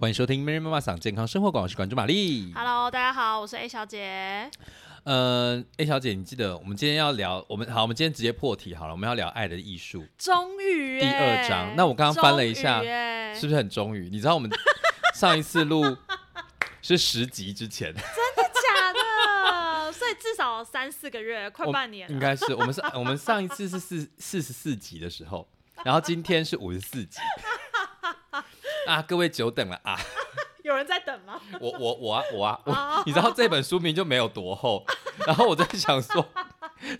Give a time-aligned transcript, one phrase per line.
[0.00, 2.50] 欢迎收听《Mary 妈妈想健康生活馆》，我是馆主玛丽。
[2.54, 4.50] Hello，大家好，我是 A 小姐。
[5.04, 14.08] 呃，A 小姐，你记得我们今天要聊，我们好，我们今天直接破题好了，我们要聊爱的艺术，终于耶第二章那我刚刚翻了一下终于耶是不是很忠于？
[14.08, 14.50] 你知道我们
[15.14, 15.94] 上一次录
[16.80, 18.00] 是十集之前，假
[18.94, 19.92] 的？
[19.92, 22.14] 所以至少三四个月，快我半年了。
[22.14, 25.46] 应该是我们是我们上一次是四四十四集的时候，
[25.84, 27.18] 然后今天是五十四集。
[28.86, 29.98] 啊，各位久等了啊！
[30.62, 31.40] 有人在等吗？
[31.60, 34.84] 我我我啊我啊我， 你知道这本书名就没有多厚，
[35.26, 36.24] 然后我在想说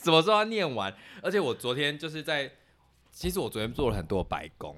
[0.03, 2.51] 什么时候要念完，而且我昨天就是在，
[3.13, 4.77] 其实我昨天做了很多白工，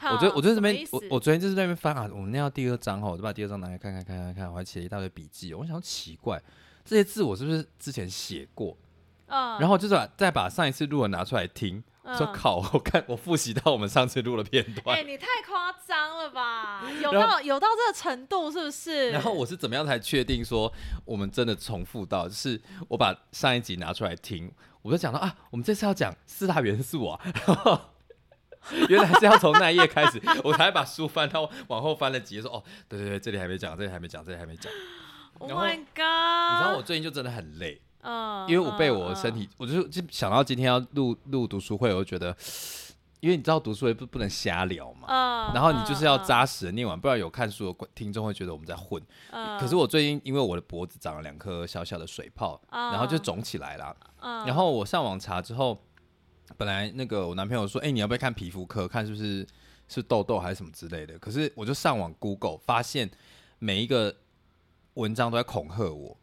[0.00, 6.40] 我觉得我就在这边，我我昨天就是在那边翻啊，我们念到第二章后，我就把第二章拿来看看看看看，我还写了一大堆笔记，我想奇怪，
[6.84, 8.76] 这些字我是不是之前写过？
[9.26, 16.82] 嗯然后就是再把上一次录的拿出来听，说嗯靠，我看我复习到我们上次录的片段哎、段，你太夸张了吧？
[17.00, 19.10] 有到有到这个程度是不是？
[19.10, 20.72] 然后我是怎么样才确定说
[21.04, 22.26] 我们真的重复到？
[22.28, 27.80] 就是我把上一集拿出来听，我就讲到啊，我们这次要讲四大元素啊，然 后
[28.88, 34.72] 原来是要从那一页开始， 我才把书翻到往后翻了几页，说哦，对对对，这里还没讲，这里还没讲，这里还没讲。
[35.38, 36.52] ，Oh my god！
[36.52, 42.36] 你知道我最近就真的很累，嗯，因为我被嗯我身体，我就就想到今天要录录读书会，我就觉得，
[43.20, 45.06] 因为你知道读书会不不能瞎聊嘛。
[45.08, 49.02] 嗯，然后你就是要嗯，扎实的念完，不然有看书的听众会觉得我们在混。
[49.30, 53.96] 嗯可是我最近因为我的脖子长了两颗小小的水泡，嗯然后就肿起来了。
[54.20, 55.78] 嗯然后我上网查之后，
[56.56, 59.46] 本来那个我男朋友说，哎、你要不要看皮肤科，看是不是
[59.88, 61.18] 是痘痘还是什么之类的。
[61.18, 63.08] 可是我就上网 Google 发现
[63.60, 64.14] 每一个
[64.94, 66.16] 文章都在恐吓我，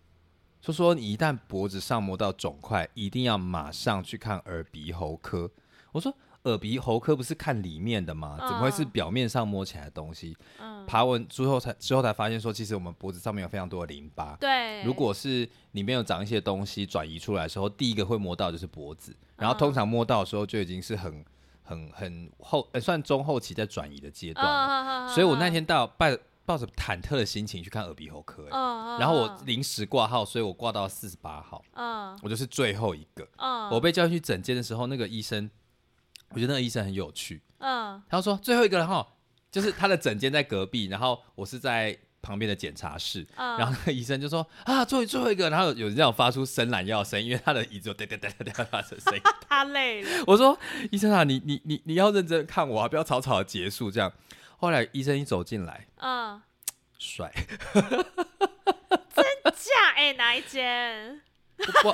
[0.61, 5.49] 说说你一旦脖子上摸到肿块，一定要马上去看耳鼻喉科。
[5.91, 6.13] 我说。
[6.43, 8.37] 耳鼻喉科不是看里面的吗？
[8.39, 10.35] 怎么会是嗯表面上摸起来的东西？
[10.57, 14.37] 嗯爬文之后才之后才发现说，其实我们脖子上面有非常多的淋巴。
[14.39, 21.25] 对，如果是里面有长一些东西转移出来的时候，第一个会摸到就是脖子，然后通常摸到的时候就已经是很
[21.61, 26.07] 很很后，呃，算中后期在转移的阶段所以我那天到抱
[26.49, 33.23] 抱着忐忑的心情去看耳鼻喉科、欸嗯，嗯，然后我临时挂号，所以我挂到四十八号，嗯我就是最后一个。
[33.37, 35.47] 嗯，我被叫去诊间的时候，那个医生，
[36.29, 39.07] 我觉得那个医生很有趣，嗯他说最后一个了哈，
[39.51, 49.21] 就是他的诊间在隔壁，然后我是在旁边的检查室，嗯，然后那个医生就说啊，最后最后一个，然后有有人这样发出伸懒腰的声音，因为他的椅子有哒哒哒哒哒哒的声音。
[49.47, 50.57] 他累了，我说
[50.89, 54.11] 医生啊，你你你你要认真看我啊，不要草草的结束这样。
[54.59, 56.41] 后来医生一走进来，嗯，
[56.97, 57.31] 帅，
[57.73, 59.25] 真
[59.55, 61.21] 假哎、哪一间？
[61.55, 61.91] 不不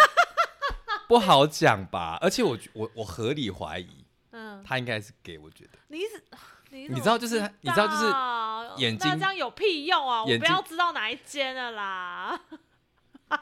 [1.08, 2.18] 不好讲吧？
[2.22, 6.24] 而且我我我合理怀疑嗯，他应该是 gay，我觉得你是
[6.72, 8.06] 你你知道就是你知道就是
[8.82, 10.24] 眼睛那这样有屁用啊！
[10.24, 12.42] 我不要知道哪一间了啦。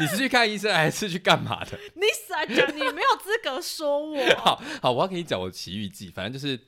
[0.00, 1.78] 你是去看医生还是去干嘛的？
[1.94, 4.18] 你傻讲，你没有资格说我。
[4.36, 6.60] 好好，我要跟你讲我奇遇记，反正就是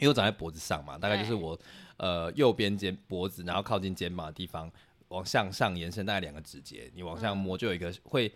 [0.00, 1.58] 因为我长在脖子上嘛，大概就是我
[1.96, 4.70] 呃右边肩脖子，然后靠近肩膀的地方
[5.08, 8.32] 往向上延伸大概两个指节，你往上摸就有一个会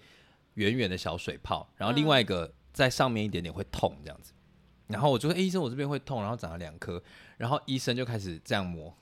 [0.55, 4.33] 圆圆的小水泡，然后另外一个在上面一点点会痛这样子。
[4.87, 7.01] 然后我就说：“哎、医生，我这边会痛，然后长了两颗。”
[7.39, 8.93] 然后医生就开始这样摸，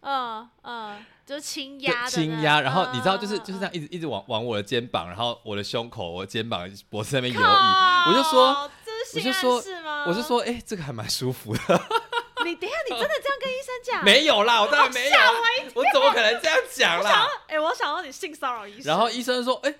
[0.00, 7.44] 嗯嗯，就是轻就压轻压，然后嗯你知道，就是嗯就是这样一直一直往往我的肩膀，然后我的胸口、我的肩膀、脖子那边游移。
[7.44, 8.70] 我就说，
[9.14, 9.62] 我就说
[10.00, 10.06] 吗？
[10.08, 11.60] 我是，说，哎、这个还蛮舒服的。
[12.44, 14.04] 你等一下，你真的这样跟医生讲？
[14.04, 15.28] 没有啦，我当然没有啊，
[15.74, 17.28] 我怎么可能这样讲啦？
[17.48, 18.84] 哎、我想到你性骚扰医生。
[18.84, 19.74] 然后医生说：“哎、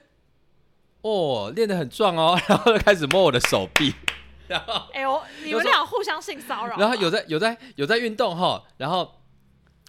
[1.00, 2.38] 哦，练得很壮哦。
[2.46, 3.94] ”然后就开始摸我的手臂，
[4.46, 9.10] 然后哎、我你们俩互相性骚扰，然后有在有在有在运动哈，然后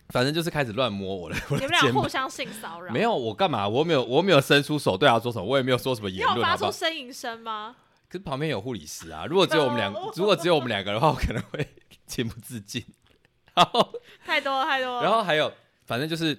[0.10, 1.92] 反正就是开始乱摸我的 我你们俩。
[1.92, 3.68] 互相性骚扰，没有我干嘛？
[3.68, 6.48] 我没有我没有伸出手对他说什么，我也没有说什么言论，你有？
[6.48, 7.76] 发出呻吟声吗？
[8.12, 11.66] 可是旁边有护理师啊，如果只有我们两， 如果只有我们两个的话，我可能会
[12.06, 12.84] 情不自禁。
[13.54, 13.94] 然后
[14.26, 15.02] 太多了，太多了。
[15.02, 15.50] 然后还有，
[15.86, 16.38] 反正就是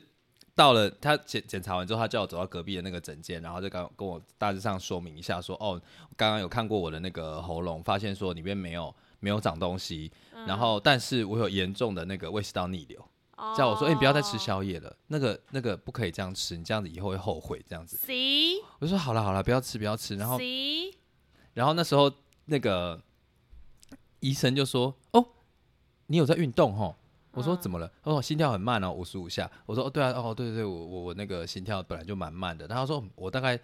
[0.55, 5.81] 到了他检检查完之后，他叫我走到隔壁的那个诊间，然后就刚跟我大致上说明一下说，哦，
[6.15, 10.13] 刚刚有看过我的那个喉咙，发现说里面没有没有长东西，
[10.47, 13.03] 然后但是我有严重的那个胃食道逆流，
[13.37, 17.99] 哦叫我说，哎、你不要再吃宵夜了，那个那个不可以这样吃，你这样子以后会后悔这样子。
[18.79, 20.39] 我就说好了好了，不要吃不要吃，然后
[21.55, 22.13] 然后那时候
[22.47, 23.01] 那个
[24.21, 25.27] 医生就说：“哦，
[26.07, 26.97] 你有在运动吼？”
[27.33, 33.59] 我说：“嗯怎么了？”他说：“心跳很慢哦，五十五下。”我说：“哦，对啊，哦，对对对，我我我那个心跳本来就蛮慢的。”然后他说：“我大概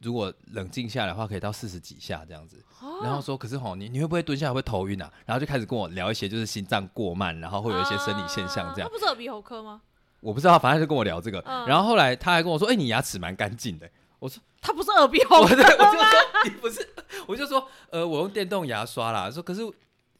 [0.00, 2.64] 如果冷静下来的话，可以到四十几下这样子。
[2.80, 5.12] 哦然后说，可是吼，你你会不会蹲下来会头晕啊？
[5.26, 8.88] 然后就开始跟我聊一些就是心脏过慢，然后会有一些生理现象这样啊他。
[8.88, 9.82] 不是耳鼻喉科吗？
[10.20, 11.40] 我不知道，反正就跟我聊这个。
[11.46, 13.88] 嗯然后后来他还跟我说，哎、你牙齿蛮干净的。
[14.18, 16.08] 我说，他不是耳鼻喉我科对我就说吗？
[16.44, 16.88] 你不是，
[17.26, 19.30] 我就说，呃，我用电动牙刷啦。
[19.30, 19.62] 说可是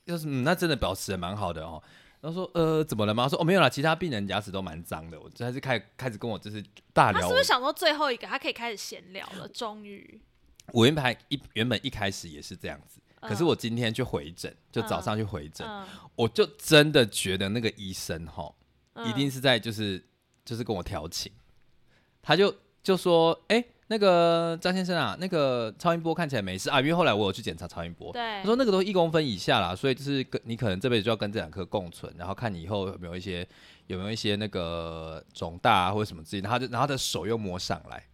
[0.04, 1.82] 要是嗯，那真的保持的蛮好的哦。
[2.20, 3.28] 然后说，呃，怎么了吗？
[3.28, 5.20] 说哦，没有啦，其他病人牙齿都蛮脏的。
[5.20, 6.62] 我就还是开开始跟我就是
[6.92, 7.20] 大聊。
[7.20, 9.46] 他是不是想说最后一个他可以开始闲聊了？
[9.48, 10.20] 终于，
[10.72, 15.86] 我原本还一原本一开始也是这样子，可是嗯我今天去回诊，就早上去回诊，嗯，
[16.16, 18.52] 我就真的觉得那个医生哈，
[18.94, 20.04] 嗯一定是在就是
[20.44, 21.30] 就是跟我调情，
[22.20, 22.52] 他就
[22.82, 33.46] 就说，哎、那个张先生啊，那个超音波看起来没事啊，因为后来我有去检查超音波，对他，说那个都一公分以下啦，所以就是跟你可能这辈子就要跟这两颗共存，然后看你以后有没有一些
[33.86, 38.04] 有没有一些那个肿大啊或者什么之类的，然后他就然后他的手又摸上来。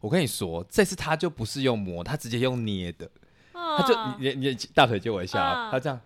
[0.00, 3.08] 我跟你说，这次他就不是用摸，他直接用捏的，
[3.52, 6.00] 他他就你你你大腿借我一下啊，嗯他这样，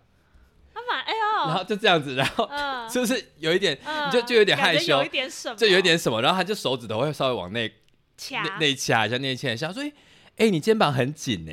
[0.74, 7.72] 他蛮哎呦，然后就这样子，然后嗯，是不是有一点嗯就就有点害羞有一点什么，就有一点什么，然后他就手指头会稍微往内
[8.16, 8.42] 掐。
[8.42, 9.92] 内内掐一下，内掐一下，所以，
[10.36, 11.52] 哎、你肩膀很紧呢，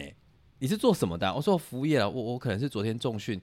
[0.59, 3.41] 你是做什么的啊、我说我服务业啊，我我可能是昨天重训，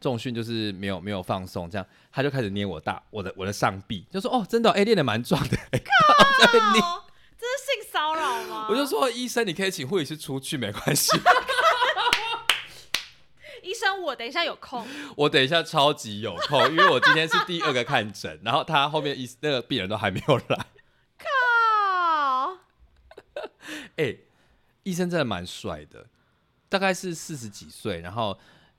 [0.00, 5.78] 重训就是没有没有放松，这样他就开始捏我大我的我的上臂，就说哦，真的哦，哎、练的蛮壮的，哎
[6.52, 7.04] 在捏哦
[7.38, 8.66] 这是性骚扰吗？
[8.70, 11.10] 我就说医生，你可以请护理师出去没关系，
[13.64, 14.86] 医生，我等一下有空，
[15.16, 20.64] 我等一下超级有空，因为我今天是第二个看诊，然后他后面医那个病人都还没有来，靠，
[23.96, 24.16] 哎、
[24.84, 26.06] 医生真的蛮帅的，
[26.68, 28.38] 大概是四十几岁，然后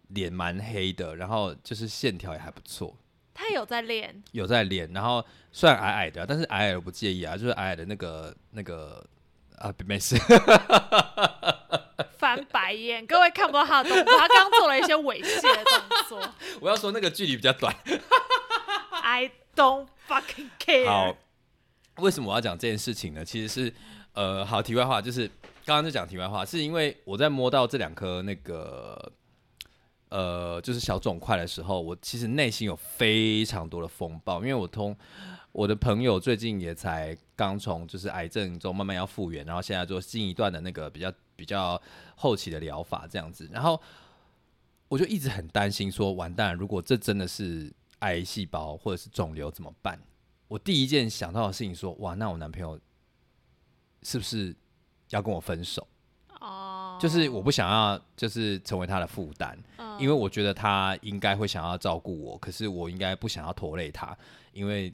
[0.10, 2.96] 脸蛮黑的，然后就是线条也还不错，
[3.34, 4.92] 他有在练，有在练。
[4.94, 9.06] 然后虽然矮矮的，但是矮矮的不介意啊，就是矮矮的那个那个
[9.58, 10.18] 啊，没事。
[12.18, 16.34] 翻白眼，各位看不到他的动作，他刚刚做了一些猥亵的动作。
[16.62, 17.76] 我要说那个距离比较短。
[19.02, 20.88] I don't fucking care。
[20.88, 21.18] 好，
[21.98, 23.26] 为什么我要讲这件事情呢？
[23.26, 23.74] 其实是
[24.14, 25.28] 呃，好，题外话就是
[25.66, 29.12] 刚刚就讲题外话，是因为我在摸到这两颗那个
[30.10, 34.96] 呃，就是小肿块的时候，我其实内心有非常多的风暴，因为我通
[35.52, 41.82] 我的朋友最近也才刚从就是癌症中慢慢要复原，然后现在做新一段的那个比较比较
[42.16, 43.82] 后期的疗法这样子，然后
[44.88, 50.00] 我就一直很担心说，完蛋，如果这真的是癌细胞或者是肿瘤怎么办？
[50.48, 52.80] 我第一件想到的事情说，哇，那我男朋友
[54.04, 54.56] 是不是
[55.10, 55.88] 要跟我分手？
[56.40, 64.18] 哦，就是我不想要，就是成为他的负担，嗯因为我觉得他应该会想要照顾我，可是我应该不想要拖累他，
[64.52, 64.94] 因为，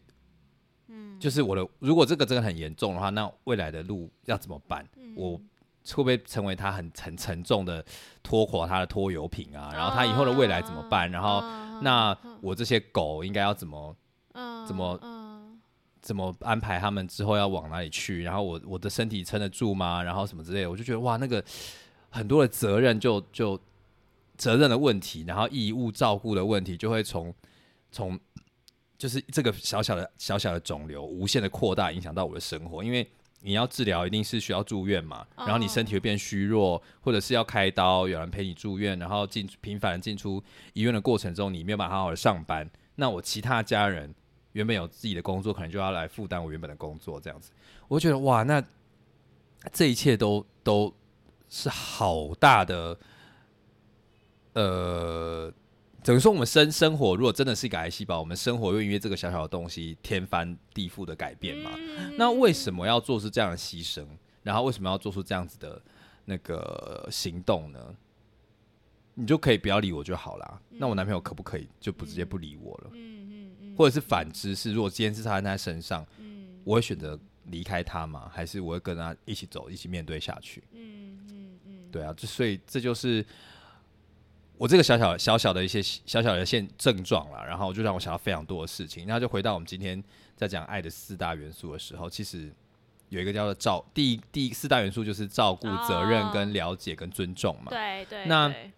[0.88, 4.88] 嗯就是我的，如果这个真的很严重的话，那未来的路要怎么办？
[4.96, 7.84] 嗯我会不会成为他很很沉重的
[8.22, 9.72] 拖垮他的拖油瓶啊？
[9.74, 11.10] 然后他以后的未来怎么办？
[11.10, 13.96] 然后嗯那我这些狗应该要怎么
[14.34, 15.19] 嗯怎么嗯
[16.02, 18.24] 怎么安排他们之后要往哪里去？
[18.24, 20.02] 然后我我的身体撑得住吗？
[20.02, 21.44] 然后什么之类的，我就觉得哇，那个
[22.10, 23.60] 很多的责任就就
[24.38, 27.34] 责任的问题，然后义务照顾的问题，就会从
[27.92, 28.20] 从
[28.98, 33.08] 就是这个小小的小小的肿瘤无限的扩大，影响到我的生活，因为。
[33.42, 40.44] 你要治疗，一定是需要住院嘛，然后你身体会变虚弱，或者是要开刀，有人陪你住院，然后进频繁的进出
[40.74, 44.14] 医院的过程中，你没有办法好好的上班，那我其他家人
[44.60, 47.50] 原本有自己的工作，可能就要来负担我原本的工作，这样子，
[47.88, 48.62] 我就觉得哇，那
[49.72, 50.94] 这一切都都
[51.48, 53.00] 是好大的，
[54.52, 55.54] 呃，
[56.04, 64.06] 等于说我们生生活如果真的是一个癌细胞，我们生活又因为这个小小的东西天翻地覆的改变嘛，嗯那为什么要做出这样的牺牲？
[64.44, 65.82] 然后为什么要做出这样子的
[66.26, 67.96] 那个行动呢？
[69.14, 70.62] 你就可以不要理我就好啦。
[70.70, 72.92] 那我男朋友可不可以就不直接不理我了？
[73.80, 78.30] 或者是反之，是如果今天是他在他身上，嗯我会选择离开他吗？
[78.30, 80.62] 还是我会跟他一起走，一起面对下去？
[80.74, 83.26] 嗯嗯嗯，对啊，就所以这就是
[84.58, 89.06] 我这个小小小小的一些小小的现症状啦，然后就让我想到非常多的事情。
[89.08, 90.04] 那就回到我们今天
[90.36, 92.52] 在讲爱的四大元素的时候，其实
[93.08, 97.70] 有一个叫做照第一第四大元素就是照顾、责任、哦跟了解、跟尊重嘛。
[97.70, 98.70] 对对，那对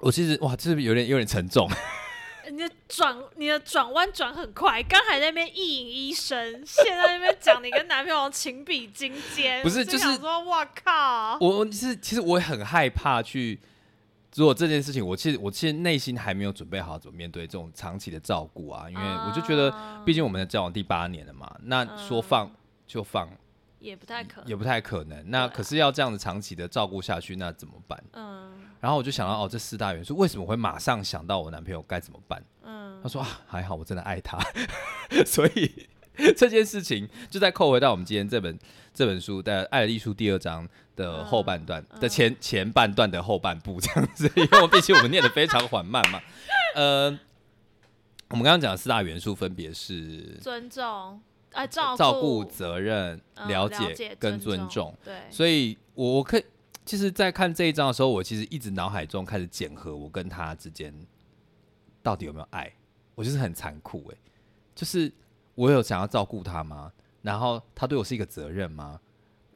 [0.00, 1.70] 我其实哇，这是有点有点沉重？
[2.50, 13.58] 你的转你的转弯转很快，刚还在那边意淫医生，现在在那边讲你跟男朋友情比金坚，不是就是说哇靠，我我是其实我也很害怕去。
[14.36, 22.48] 如果这件事情，我其实我其实内心还没有准备好怎么面对这种长期的照顾啊，因为我就觉得，啊毕竟我们的交往第八年了嘛，那说放
[22.86, 23.28] 就放，
[23.80, 24.48] 也不太可能。
[24.48, 25.30] 也不太可能。
[25.30, 28.00] 那可是要这样子长期的照顾下去，那怎么办？
[28.12, 32.42] 嗯然后我就想到，哦，这四大元素为什么会马上想到我男朋友该怎么办？
[32.62, 34.38] 嗯他说啊，还好我真的爱他，
[35.26, 35.88] 所以
[36.36, 38.58] 这件事情就再扣回到我们今天这本
[38.94, 46.20] 这本书的《爱的艺术》第二章的后半段、嗯的前前半段的后半部这样子，因为我毕竟我们念的非常缓慢嘛。
[46.74, 47.10] 呃，
[48.28, 51.20] 我们刚刚讲的四大元素分别是尊重，
[51.52, 54.94] 哎，照照顾、责任、嗯了解解跟尊重。。
[55.04, 56.44] 对，所以我我可以，
[56.84, 60.94] 其实，在看这一章的时候，我其实一直脑海中开始检核我跟他之间
[62.02, 62.72] 到底有没有爱。
[63.14, 64.16] 我就是很残酷诶、
[64.74, 65.12] 就是
[65.54, 66.90] 我有想要照顾他吗？
[67.20, 68.98] 然后他对我是一个责任吗？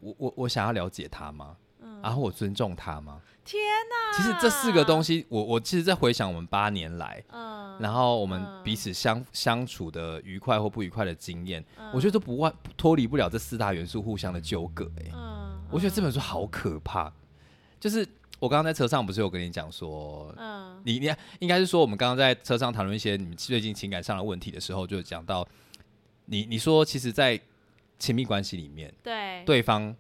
[0.00, 1.56] 我我我想要了解他吗？
[2.02, 3.22] 然后我尊重他吗？
[3.44, 4.16] 天哪！
[4.16, 8.62] 其实这四个东西，我我其实，在回想我们八年来，嗯，然后我们嗯。
[8.64, 11.90] 彼此相相处的愉快或不愉快的经验，嗯。
[11.92, 17.12] 我觉得都不外脱离不了这四大元素互相的纠葛哎、嗯，我觉得这本书好可怕，
[17.78, 18.06] 就是
[18.38, 20.80] 我刚刚在车上不是有跟你讲说，嗯。
[20.84, 21.10] 你你
[21.40, 25.46] 应该是说我们刚刚在车上谈论一些你们最近情感上的问题的时候，就讲到
[26.26, 27.38] 你你说其实，在
[27.98, 29.42] 亲密关系里面，对。
[29.44, 29.94] 对方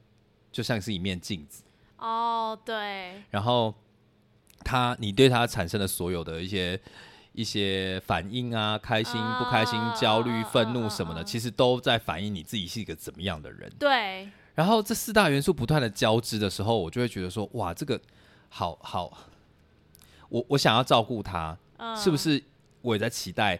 [0.50, 1.63] 就像是一面镜子，
[2.08, 3.74] 哦对然后
[4.62, 6.80] 他你对他产生的所有的一些。
[7.36, 13.68] 一些反应啊，开心、不开心、啊焦虑、啊愤怒什么的，其实都在反映你自己是一个怎么样的人。
[13.76, 18.00] 对，然后这四大元素不断的交织的时候，我就会觉得说，哇，这个
[18.48, 19.12] 好好，
[20.28, 22.40] 我我想要照顾他，嗯是不是？
[22.82, 23.58] 我也在期待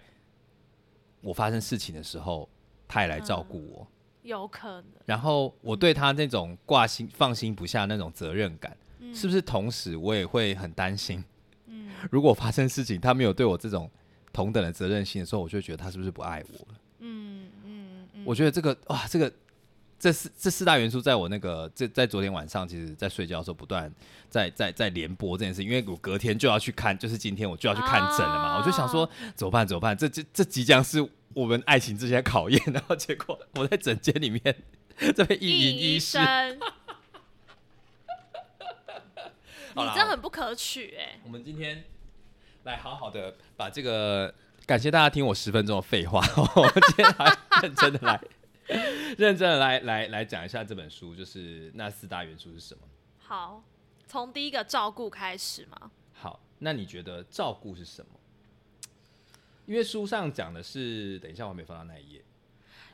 [1.20, 2.48] 我发生事情的时候，
[2.86, 3.88] 他也来照顾我。
[4.24, 4.84] 有可能？
[5.06, 11.22] 然后我对他那种挂心、放心不下那种责任感，嗯是不是同时我也会很担心？
[11.66, 13.88] 嗯如果发生事情，他没有对我这种
[14.32, 16.80] 同等的责任心的时候，我就觉得他是不是不爱我了？
[17.00, 19.30] 嗯嗯嗯，我觉得这个哇，这个
[20.04, 23.90] 这四这四大元素，在我那个这在昨天晚上，其实在睡觉的时候不断
[24.28, 29.96] 在在在连播这件事，因为我隔天就要去看，就是今天我就要去看诊了嘛，啊我就想说怎么办怎么办？
[29.96, 31.00] 这这这即将是
[31.32, 34.42] 我们爱情之间的考验，然后结果我在诊间里面
[35.16, 36.60] 这边一一室，生，你
[39.80, 41.18] 好啦这很不可取哎。
[41.24, 41.82] 我们今天
[42.64, 44.34] 来好好的把这个，
[44.66, 46.22] 感谢大家听我十分钟的废话。
[46.56, 48.20] 我们今天还认真的来，
[49.18, 52.82] 认真的来来来讲一下这本书，就是那四大元素是什么。
[53.18, 53.62] 好，
[54.06, 55.90] 从第一个照顾开始嘛。
[56.12, 58.10] 好，那你觉得照顾是什么？
[59.66, 62.24] 因为书上讲的是，等一下我还没翻到那一页。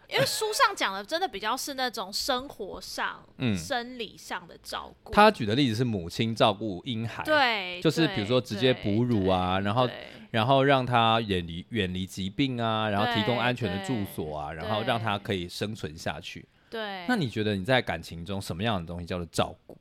[0.08, 5.12] 因为书上讲的真的比较是那种生活上、 嗯生理上的照顾。
[5.12, 16.46] 他举的例子是母亲照顾婴孩，，对，就是比如说直接哺乳啊然后对然后让他远离远离疾病啊，然后提供安全的住所啊，然后让他可以生存下去。
[16.70, 19.76] 对，那你觉得你在感情中什么样的东西叫做照顾？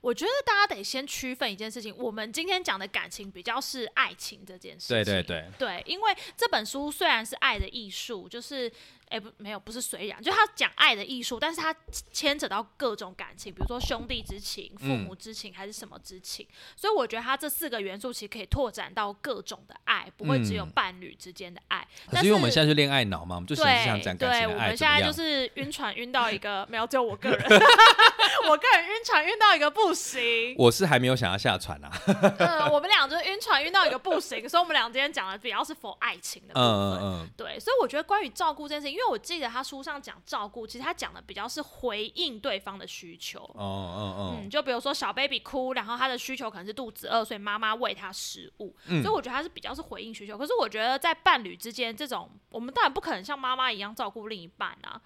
[0.00, 5.04] 我觉得大家得先区分一件事情，我们今天讲的感情比较是爱情这件事情。
[5.04, 8.72] 对对对，对，因为这本书虽然是爱的艺术，就是
[9.10, 11.74] 哎、不没有不是虽然，就他讲爱的艺术，但是他
[12.10, 21.86] 牵扯到各种感情，比如说兄弟之情、父嗯母之情还是什么之情，所以我觉得他这四个元素其实可以拓展到各种的爱，不会只有嗯伴侣之间的爱。
[22.06, 25.10] 可但是因为我们现在是恋爱脑嘛，我们就只是对想讲感对，情的爱我们现在就？
[25.20, 27.38] 是晕船晕到一个没有，只有我个人，
[28.48, 30.54] 我个人晕船晕到一个不行。
[30.56, 31.90] 我是还没有想要下船啊。
[32.38, 37.02] 嗯，我们俩就是晕船晕到一个不行，所以我们俩今天讲的比较是否爱情的部分。
[37.02, 43.40] 嗯嗯对，所以我觉得关于照顾这件事情，因为我记得他书上讲照顾，其实他讲的比较是回应对方的需求。
[43.54, 50.36] 哦，哦哦嗯，就比如说小 baby 哭，然后他的需求可能是肚子饿，所以妈妈喂他食物，嗯所以我觉得他是比较是回应需求。
[50.36, 55.00] 可是我觉得在伴侣之间，这种我们当然不可能像妈妈一样照顾另一半啊。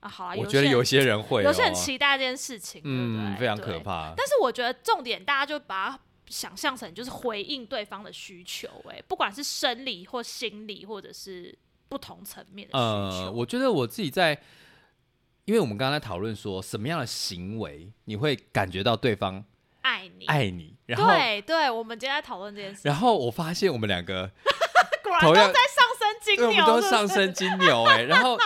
[0.00, 3.40] 啊，好啊，我觉得有些人会、哦，有些人期待这件事情，嗯，对？
[3.40, 4.12] 非常可怕。
[4.14, 11.56] 但是我觉得重点，大家就把它想象成就是回应对方的需求、哎，不管是生理或心理，或者是
[11.94, 13.26] 不同层面的需求。
[13.26, 14.36] 呃，我觉得我自己在，
[15.44, 19.44] 因为我们刚刚在讨论说什么样的行为你会感觉到对方
[19.82, 24.28] 爱你，爱你，然后对对，我们今天在讨论这件事，然后我发现我们两个
[25.04, 28.38] 果然都在上升金牛，我们牛，都是上升金牛哎、然后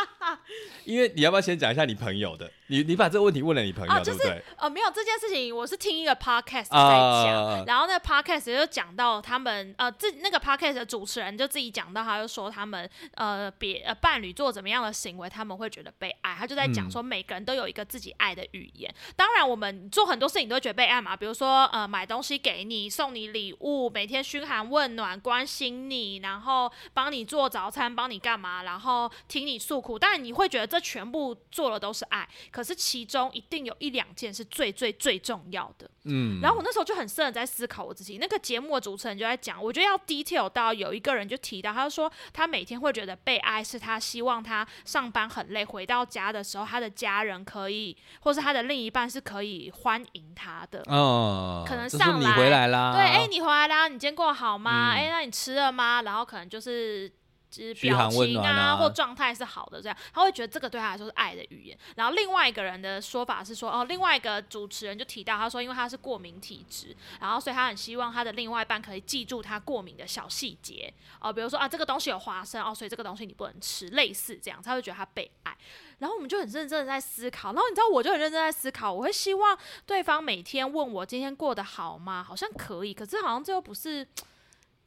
[0.85, 2.51] 因 为你要不要先讲一下你朋友的？
[2.71, 4.45] 你你把这个问题问了你朋友、啊就是对不对？
[4.59, 16.35] 呃，没有这件事情，我是听一个 podcast 在啊讲，然后那个 podcast 就讲到他们呃，自那个 podcast 的主持人就自己讲到，他就说他们呃别呃伴侣做怎么样的行为，他们会觉得被爱。
[16.39, 18.95] 他就在讲嗯说每个人都有一个自己爱的语言。
[19.17, 26.48] 当然，我们做很多事情都会觉得被爱嘛，比如说呃买东西给你，送你礼物，每天嘘寒问暖，关心你，然后
[26.93, 29.99] 帮你做早餐，帮你干嘛，然后听你诉苦。
[29.99, 35.89] 但你会觉得这全部做的都是爱，可可是其中一定有一两件是最最最重要的。
[36.07, 38.19] 嗯，然后我那时候就很深的在思考我自己。
[38.19, 50.83] 那个节目的主持人就在讲，我觉得要 detail 到有一个人就提到，他就说他每天会觉得被爱是他希望他上班很累，回到家的时候，他的家人可以，或是他的另一半是可以欢迎他的。
[50.87, 54.91] 哦，可能上来你回来啦，对，哎、你回来啦，你今天过得好吗？
[54.95, 56.03] 嗯哎、那你吃了吗？
[56.03, 57.13] 然后可能就是。
[57.51, 61.79] 就是表情啊，啊或状态是好的，这样他会觉得这个对他来说是爱的语言。
[61.97, 70.93] 然后另外一个人的说法是说，哦，另外一个主持人就提到，他说因为他是过敏体质，然后所以他很希望他的另外一半可以记住他过敏的小细节，
[71.23, 75.57] 哦，比如说啊这个东西有花生，哦，所以这个东西你不能吃，类似这样，他会觉得他被爱。
[76.01, 82.23] 然后我们就很认真的在思考，然后你知道我就很认真在思考，我会希望对方每天问我今天过得好吗？
[82.23, 84.07] 好像可以，可是好像这又不是。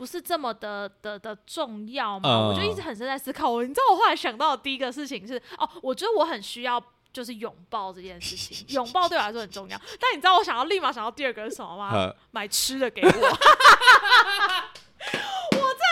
[0.01, 2.27] 不是这么的的的重要吗？
[2.27, 3.47] 嗯我就一直很深在思考。
[3.47, 9.79] 我你知道我后来想到的第一个事情是，哦，我觉得我很需要就是拥抱这件事情， 拥抱对我来说很重要。
[9.99, 11.91] 但你知道我想要立马想到第二个是什么吗？
[11.93, 13.09] 呃买吃的给我。
[13.11, 13.21] 我真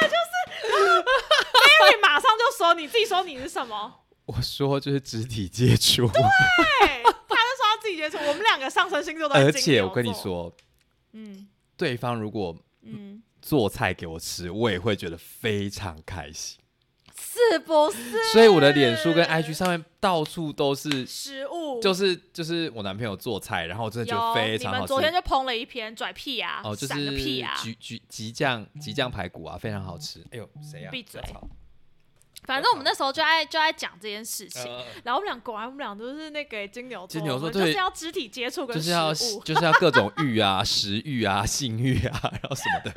[0.02, 0.34] 的就是
[0.74, 3.94] ，Mary 马上就说：“你自己说你是什么
[4.26, 8.18] 我说就是肢体接触，？”对，他就说他自己接触。
[8.18, 10.52] 我们两个上升星座都而且我跟你，说，
[11.14, 11.48] 嗯
[11.78, 16.58] 对方如果嗯，做菜给我吃，我也会觉得非常开心。
[17.22, 18.24] 是不是？
[18.32, 25.12] 所以我的脸书跟 IG 上面到处都是，食物就是就是我男朋友做菜，然后我真的觉得，非常好你们昨天。
[25.12, 27.54] 就烹了一篇拽屁啊，哦，就是屁啊！
[27.62, 30.22] 橘橘激酱橘酱排骨啊，非常好吃。
[30.32, 30.92] 哎呦，谁啊？
[30.92, 31.22] 闭嘴
[32.50, 34.64] 反正我们那时候就爱就爱讲这件事情。
[34.64, 39.14] 呃然后我们俩果然我们俩都是那个金牛座，金牛座就是要肢体接触跟就是要。
[39.14, 42.92] 就是要各种欲啊、 食欲啊、性欲啊，然后什么的。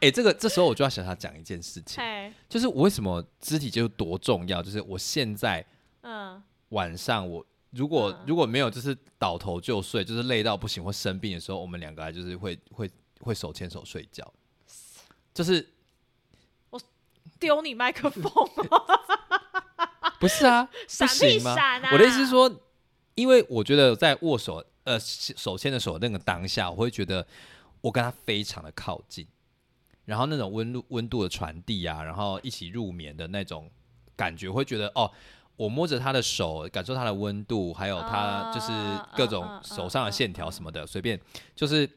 [0.00, 4.62] 哎、这个这时候我就要想要讲一件事情，嘿，就是我为什么肢体接触多重要？
[4.62, 5.64] 就是我现在
[6.00, 14.32] 嗯，晚上我如果、嗯如果没有就是倒头就睡，就是累到不行或生病的时候，我们两个还就是会会会手牵手睡觉，
[15.34, 15.68] 就是
[17.38, 18.22] 丢你麦克风，
[20.20, 20.64] 不是啊？
[20.72, 21.54] 不闪屁行吗？
[21.54, 21.90] 闪啊！
[21.92, 22.50] 我的意思是说，
[23.14, 27.26] 因为我觉得在握手呃手牵着手那个当下，我会觉得
[27.80, 29.26] 我跟他非常的靠近，
[30.04, 33.70] 然后那种温度温度的传递啊，然后一起入眠的那种
[34.16, 35.10] 感觉，会觉得哦。
[35.58, 38.70] 我摸着他的手，感受他的温度，还有他就是
[39.16, 41.18] 各种手上的线条什么的，随便
[41.54, 41.88] 就是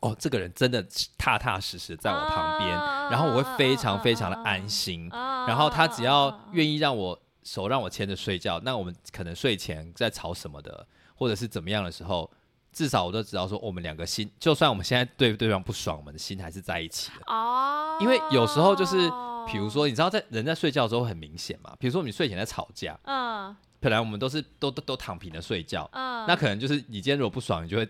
[0.00, 0.84] 哦，这个人真的
[1.16, 2.70] 踏踏实实在我旁边，
[3.10, 5.08] 然后我会非常非常的安心。
[5.12, 12.30] 啊，然后他只要，愿意让我手让我牵着睡觉，那我们可能睡前在吵什么的，或者是怎么样的时候，
[12.72, 17.32] 至少我都知道说我们两个心，就算我们现在对对方不爽，我们的心还是在一起的。
[17.32, 19.10] 哦，因为有时候就是
[19.46, 27.88] 比如，说，你知道在人在睡觉的时候很明显嘛，比如说你睡前在吵架，嗯本来我们都是都都都躺平的睡觉，嗯，那可能就是你今天如果不爽，你就会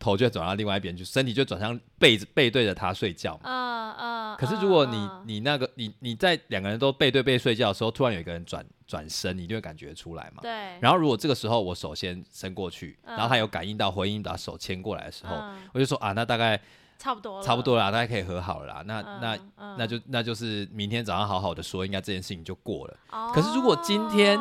[0.00, 3.42] 头就会转到另外一边去，身体就转向背背对着他睡觉嘛。
[3.44, 10.40] 嗯嗯，可是如果你嗯你那个你你在两个人都背对背睡觉的时候，突然有一个人转转身，你一定会感觉出来嘛。
[10.42, 16.58] 对，然后如果这个时候我首先伸过去，嗯然后他有感应到回应，把手牵过来的时候，嗯我就说啊，那大概
[16.98, 18.82] 差不多了差不多啦，大家可以和好了啦。
[18.86, 22.96] 那那嗯那就那就是明天早上好好的说，应该这件事情就过了。
[23.10, 24.38] 哦可是如果今天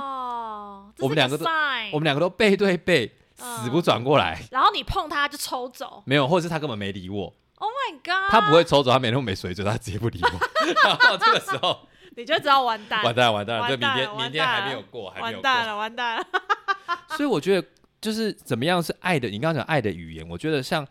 [1.00, 1.46] 我们两个都
[1.92, 6.04] 我们两个都背对背，嗯死不转过来，然后你碰他就抽走。
[6.06, 10.30] 没有，或者是他根本没理我，，Oh my god，他不会抽走，他没那么没水准，他直接不理我。
[10.84, 14.14] 然后这个时候，你就知道完蛋，完蛋了完蛋了，这完蛋了。
[14.14, 15.42] 完明天明天还没有过，还没有过。
[15.42, 16.28] 完蛋了，完蛋了，
[17.16, 17.68] 所以我觉得
[18.02, 20.86] 就是怎么样是爱的，你刚刚讲爱的语言，我觉得像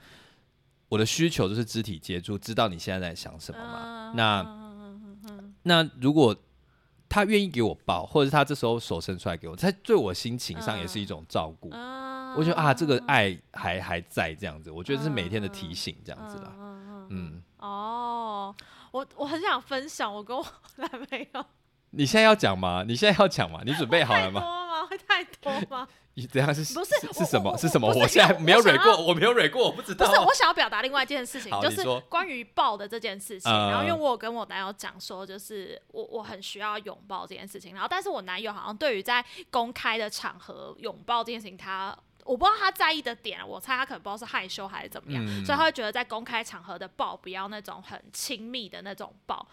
[0.89, 4.13] 我的需求就是肢体接触，知道你现在在想什么嘛。
[4.15, 4.43] 那
[5.65, 6.35] 那那如果
[7.11, 11.71] 他愿意给我抱，或者是他这时候手伸出来给我，他对我心情上也是一种照顾。
[12.29, 16.53] 嗯我觉得啊，这个爱还还在这样子，我觉得是每天的提醒这样子啦。
[16.59, 18.55] 嗯嗯，哦，
[18.91, 20.45] 我我很想分享我跟我
[20.77, 21.45] 男朋友，
[21.91, 22.85] 你现在要讲吗？
[22.87, 23.61] 你现在要讲吗？
[23.65, 24.41] 你准备好了吗？
[24.41, 24.87] 多吗？
[24.87, 25.89] 会太多吗？
[26.15, 27.57] 你怎样是不是是什么？
[27.57, 27.87] 是什么？
[27.95, 30.05] 我现在没有蕊过，我没有蕊过，我不知道。
[30.05, 33.51] 不是，我想要表达另外一件事情，就是关于抱的这件事情。
[33.51, 37.73] 嗯然后，因为我有跟我男友讲说，就是我我很需要拥抱这件事情。
[37.73, 41.97] 然后，但是我男友好像对于在公开的场合拥抱这件事情，他
[42.29, 49.49] 我不知道他在意的点，我猜他可能不知道是害羞还是怎么样，嗯所以他会觉得在公开场合的抱不要那种很亲密的那种抱，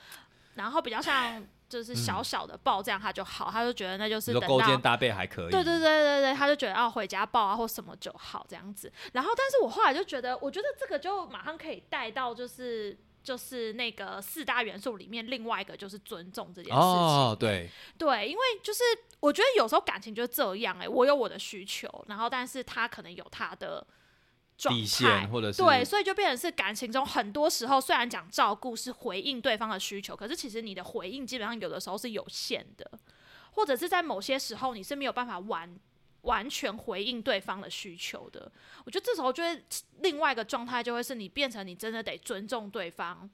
[0.56, 5.50] 然后比较像就是小小的抱这样他就好，他就觉得那就是等到说勾肩搭背还可以。
[5.50, 8.92] 对对对对对，他就觉得要回家抱啊或什么就好这样子。
[9.14, 16.80] 然后，但是我后来就觉得，我觉得这个就马上可以带到，就是就是那个四大元素里面另外一个就是尊重这件事情。
[16.80, 18.82] 哦，对，对，因为就是
[19.20, 23.86] 我觉得有时候感情就是这样、哎，我有我的需求，然后但是他可能有他的
[24.56, 32.90] 状底态线或者是对，所以就变成是感情中很多时候，虽然讲照顾是回应对方的需求，可是其实你的回应基本上有的时候是有限的，
[33.52, 35.76] 或者是在某些时候你是没有办法完
[36.26, 38.52] 完全回应对方的需求的。
[38.86, 39.64] 我觉得这时候就会
[40.02, 43.28] 另外一个状态，就会是你变成你真的得尊重对方。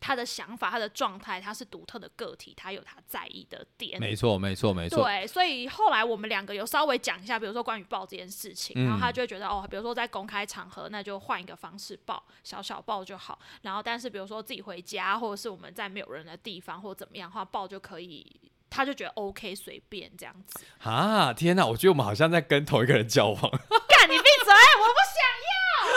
[0.00, 3.98] 他的想法，他的状态，他是独特的个体，他有他在意的点。
[3.98, 5.02] 没错，没错，没错。
[5.02, 13.38] 对，所以后来我们两个有稍微讲一下，比如说关于抱这件事情，然后他就会觉得哦，比如说在公开场合，那就换一个方式抱，小小抱就好。
[13.62, 18.30] 然后，但是比如说自己回家，或者是我们在没有人的地方，或者怎么样的话，抱就可以，
[18.74, 20.64] 他就觉得 OK，随便这样子。
[20.82, 21.64] 啊，天哪！
[21.64, 23.40] 我觉得我们好像在跟同一个人交往。
[23.40, 24.52] 干你闭嘴！
[24.80, 25.94] 我不想要，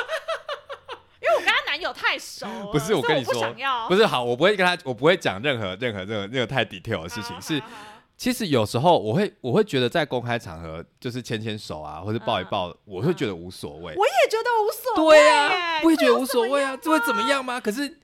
[1.22, 2.72] 因为我跟她男友太熟了。
[2.72, 7.42] 不是我跟你说想要，不是好，我不会跟他，我不会讲任何任何任何任何太 detail 的事情。
[7.42, 7.60] 是，
[8.16, 13.96] 其实有时候我会我会觉得在公开场合就是牵牵手啊，或者抱一抱，我会觉得无所谓。
[13.96, 15.18] 我也觉得无所谓。
[15.18, 17.60] 对啊，我也觉得无所谓啊，这这会怎么样吗？
[17.60, 17.98] 可是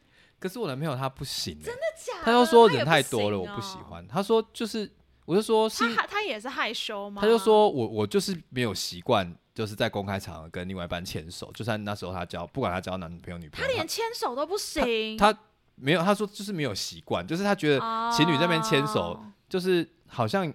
[0.43, 2.25] 可是我男朋友他不行、欸，真的假的？
[2.25, 3.77] 他就说人太多了，我不喜。
[3.77, 4.05] 欢。
[4.09, 4.91] 他说就是，
[5.23, 7.21] 我就说是他，他也是害羞吗？
[7.21, 15.15] 他就说我我就是没有习惯，就是在公开场合跟另外一半牵手，就算那时候他交，不管他交男朋友女朋友，他连牵手都不行。
[15.15, 15.33] 他
[15.75, 17.79] 没有，他说就是没有习惯，就是他觉得
[18.11, 20.53] 情侣这边牵手哦就是好像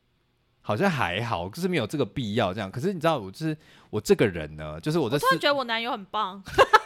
[0.60, 2.70] 好像还好，就是没有这个必要这样。
[2.70, 3.56] 可是你知道，我就是
[3.88, 6.42] 我这个人呢，就是我突然，觉得我男友很棒，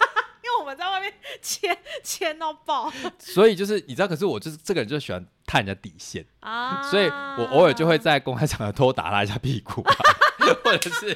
[0.60, 6.24] 我们在外面签 签到爆所以就是你知道，可是我就是这个人就喜欢探人家底线。
[6.40, 6.82] 啊！
[6.90, 9.94] 所以我偶尔就会在公开场合偷打他一下屁股、啊，
[10.64, 11.14] 或者是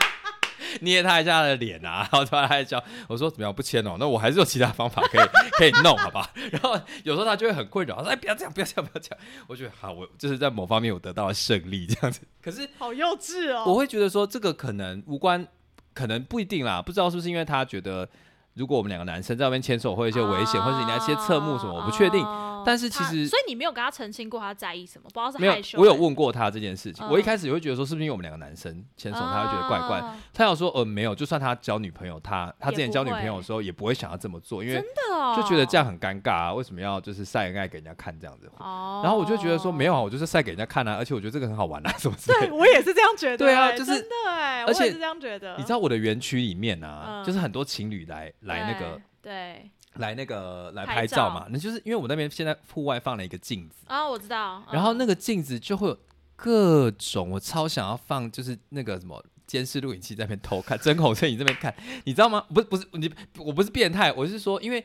[0.80, 3.96] 捏他一下他的脸啊， 然后突然他叫，我说怎么样不签哦？
[3.98, 5.26] 那我还是有其他方法可以
[5.58, 6.30] 可以弄，好吧？
[6.50, 9.24] 然后有时候他就会很困扰，他说哎不要这样，不要这样，不要这样。
[9.46, 12.20] 我觉得好，我就是在某方面我得到了胜利这样子。
[12.42, 13.64] 可是好幼稚哦。
[13.66, 15.46] 我会觉得说这个可能无关，
[15.94, 18.08] 可能不一定啦，不知道是不是因为他觉得。
[18.54, 22.24] 如果我们两个男生在外面牵手会有一些危险，或者是你那些侧目什么，我不确定。
[22.64, 25.78] 哦但是其实所以你没有跟他澄清过他在意什么，不知道是没有害，羞。
[25.78, 27.04] 我有问过他这件事情。
[27.06, 29.98] 嗯我一开始也会觉得说，是不是因为我们两个男生牵手，他会觉得怪怪。
[29.98, 38.50] 啊他有说，呃，没有，就算他交女朋友，他他之前交女朋友的时候，也不会想要这么做，因为真的哦，就觉得这样很尴尬啊，为什么要就是晒恩爱给人家看这样子？
[38.58, 39.00] 哦。
[39.04, 42.46] 然后我就觉得说，没有啊，我就是晒给人家看啊，而且我觉得这个很好玩啊，什么之类的。
[42.48, 43.36] 对我也是这样觉得。
[43.44, 45.56] 对啊就是哎真的哎，而且我也是这样觉得。
[45.56, 53.84] 你知道我的园区里面啊，嗯就是很多情侣来来那个对来那个来拍拍照照嘛，那就是因为我那边现在户外放了一个镜子。
[53.86, 54.62] 啊，我知道。
[54.72, 55.98] 然后那个个镜子就会有
[56.34, 61.72] 各种，我超想要放，就是那个什么监视录影器在那边偷看，针孔摄影这边看，
[62.04, 62.44] 你知道吗？
[62.52, 64.84] 不是不是你，我不是变态，我是说，因为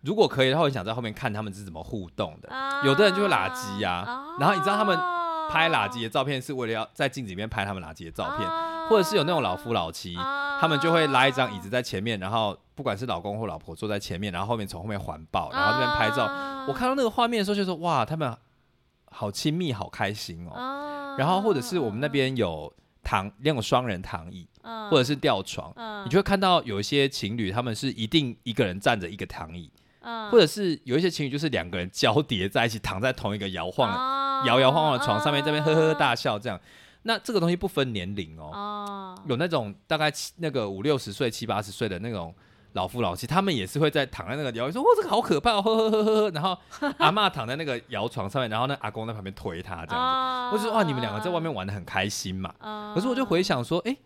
[0.00, 2.48] 如果可以的话，我想在后面看他们是怎么互动的。
[2.84, 16.24] 有的人就会垃圾呀啊然后你知道他们哦拍垃圾的照片是为了要在镜子里面拍他们垃圾的照片，啊或者是有那种老夫老妻，啊他们就会拉一张椅子在前面，然后不管是老公或老婆坐在前面，然后后面从后面环抱，然后这边拍照。
[16.24, 18.36] 啊我看到那个画面的时候就说，哇，他们
[19.06, 20.52] 好亲密，好开心哦。
[20.52, 22.72] 啊然后或者是我们那边有
[23.02, 24.90] 躺那种双人躺椅，嗯。
[24.90, 26.04] 或者是吊床，嗯。
[26.04, 29.70] 你就会看到有一些情侣他们是一定一个人站着一个躺椅，
[30.00, 30.30] 嗯。
[30.30, 36.60] 或者是有一些情侣就是两个人交叠在一起躺在同一个摇晃、啊摇摇晃晃的床上面，这边呵呵大笑这样。
[37.08, 42.34] 那这个东西不分年龄哦，啊有那种大概七那个五六十岁、七八十岁的那种
[42.74, 46.30] 老夫老妻，他们也是会在躺在那个摇，说哇这个好可怕哦，呵呵呵呵呵。
[46.32, 46.58] 然后
[47.00, 49.94] 阿嬷躺在那个摇床上面，然后那阿公在旁边推他这样子。
[49.94, 52.54] 啊我就说哇，你们两个在外面玩的很开心嘛。
[52.58, 53.96] 啊可是我就回想说，哎、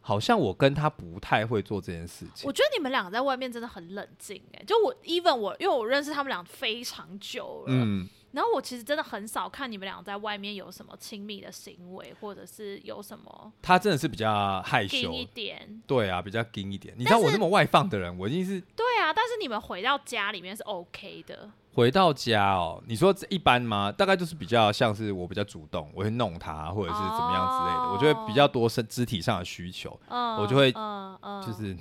[0.00, 2.52] 好像我跟他不太会做这件事情我。
[2.52, 15.82] 觉得你们两个在外面真的很冷静哎，就我 even 我因为我认识他们俩非常久了，嗯，然后我其实真的很少看你们俩在外面有什么亲密的行为，或者是有什么他真的是比较害羞近，一点。
[15.86, 16.92] 对啊，比较硬一点。
[16.98, 22.82] 你知道我那么外放的人，我已经是对啊，但是你们回到家里面是 OK 的，回到家哦。
[22.86, 23.92] 你说这一般吗？
[23.92, 31.76] 大概就是比较像是我比较主动，我会弄他，或者是怎么样之类的，哦我就会比较多身肢体上的需求，嗯，我就会嗯嗯，就是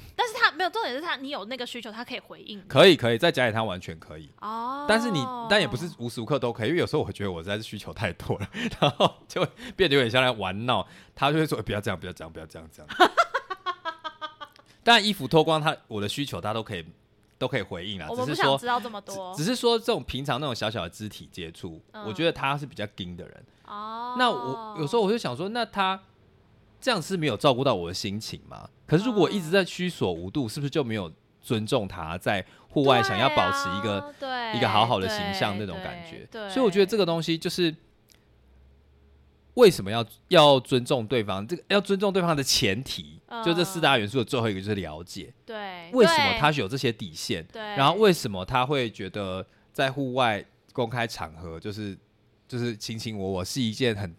[0.53, 4.29] 没有重点是他，你有那个需求，他可以回应可以可以在家里他完全可以。
[4.41, 4.85] 哦。
[4.87, 8.47] 但是你，但也不是无时无刻都可以，因为有时候我觉得我实在是需求太多了，
[8.79, 10.87] 然后就会变得有点像在玩闹。
[11.15, 13.11] 他就会说、欸不要这样，不要这样，不要这样，这样。
[14.83, 16.85] 当然，衣服脱光他，我的需求他都可以
[17.37, 23.45] 都可以回应啦，我们不只是说想知道这么多只只是说这种平常那种小小的肢体接触，嗯我觉得他是比较硬的人。
[23.65, 24.15] 哦。
[24.17, 25.99] 那我有时候我就想说，那他
[26.83, 28.69] 这样是没有照顾到我的心情吗？
[28.85, 34.13] 可是如果我一直在虚所无度，是不是就没有尊重他，在户外想要保持一个、
[34.53, 36.27] 一个好好的形象那种感觉。
[36.29, 37.73] 对，所以我觉得这个东西就是
[39.53, 45.89] 为什么要要尊重对方，这个要尊重对方的前提，就这四大元素的最后一个就是了解，对。
[45.93, 50.43] 为什么他是有这些底线，对，然后为什么他会觉得在户外
[50.73, 51.97] 公开场合就是
[52.45, 54.13] 就是卿卿我我是一件很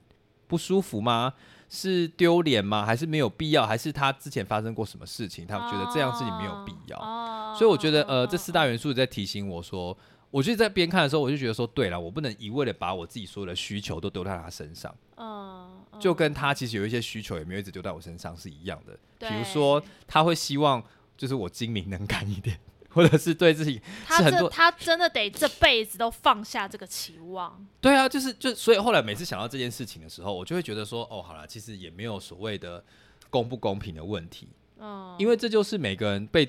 [0.46, 1.34] 不舒服吗？
[1.74, 2.86] 是丢脸吗？
[2.86, 3.66] 还是没有必要？
[3.66, 6.96] 还是他之前发生过什么事情，他觉得这样事情没有必要？
[6.98, 9.96] 哦所以我觉得，呃，这四大元元素在提醒我说，
[10.32, 18.98] 我就在边看的时候，我就觉得说，对了，我不能一味的把我自己所有的需求都丢在他身上，嗯，嗯就跟他其实有一些需求也没有一直丢在我身上是一样的。
[19.28, 20.82] 比如说，他会希望
[21.16, 22.58] 就是我精明能干一点，
[22.94, 32.82] 或者是对自己他这他真的得这辈子都放下这个期望，对啊，就是就所以后来每次想到这件事情的时候，我就会觉得说，哦，好了，其实也没有所谓的
[33.28, 36.48] 公不公平的问题，嗯，因为这就是每个人被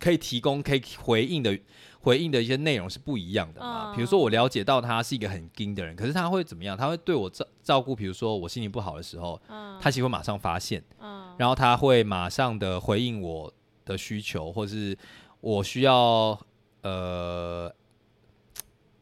[0.00, 1.56] 可以提供、可以回应的
[2.00, 3.92] 回应的一些内容是不一样的嘛。
[3.92, 6.76] 嗯比如说，我了解到他是一个很硬的人，可是他会怎么样？
[6.76, 9.78] 他会对我照照顾，比如说我心情不好的时候，嗯。
[9.80, 11.32] 他其实会马上发现，嗯。
[11.38, 13.52] 然后他会马上的回应我
[13.84, 14.96] 的需求，或是
[15.40, 16.38] 我需要
[16.82, 17.74] 呃，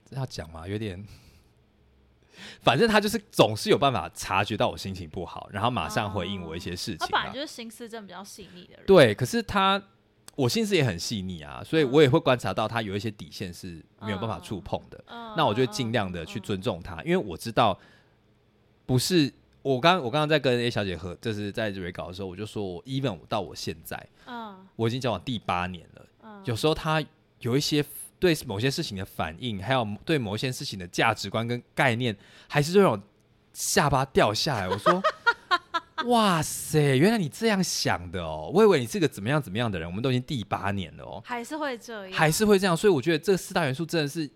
[0.09, 1.05] 这要讲嘛，有点。
[2.61, 7.07] 反正他就是总是有办法察觉到我心情不好，然后马上回应我一些事情、啊。
[7.07, 9.81] 他本来就是心思真的比较细腻的人，对，可是他
[10.35, 15.05] 我心思也很细腻啊，所以嗯我也会观察到他有一些底线是没有办法触碰的。
[15.07, 17.79] 嗯，那我就尽量的去尊重他，因为我知道
[18.87, 27.03] 不是我刚我刚刚在跟 A 小姐和就是在蕊稿的时候，我就说我 even 到我现在嗯我已经交往第八年了，嗯，有时候她
[27.41, 27.85] 有一些
[28.19, 32.17] 对某些事情的反应，还有对某一些事情的价值观跟概念，
[32.49, 33.01] 还是这种
[33.53, 34.69] 下巴掉下来。
[34.69, 35.03] 我说。
[36.07, 36.97] 哇塞！
[36.97, 39.87] 原来你这样想的哦，我以为你是个怎么样怎么样的人。
[39.89, 44.29] 我们都已经第八年了哦，还是会这样，还是会这样，所以我觉得这四大元素真的是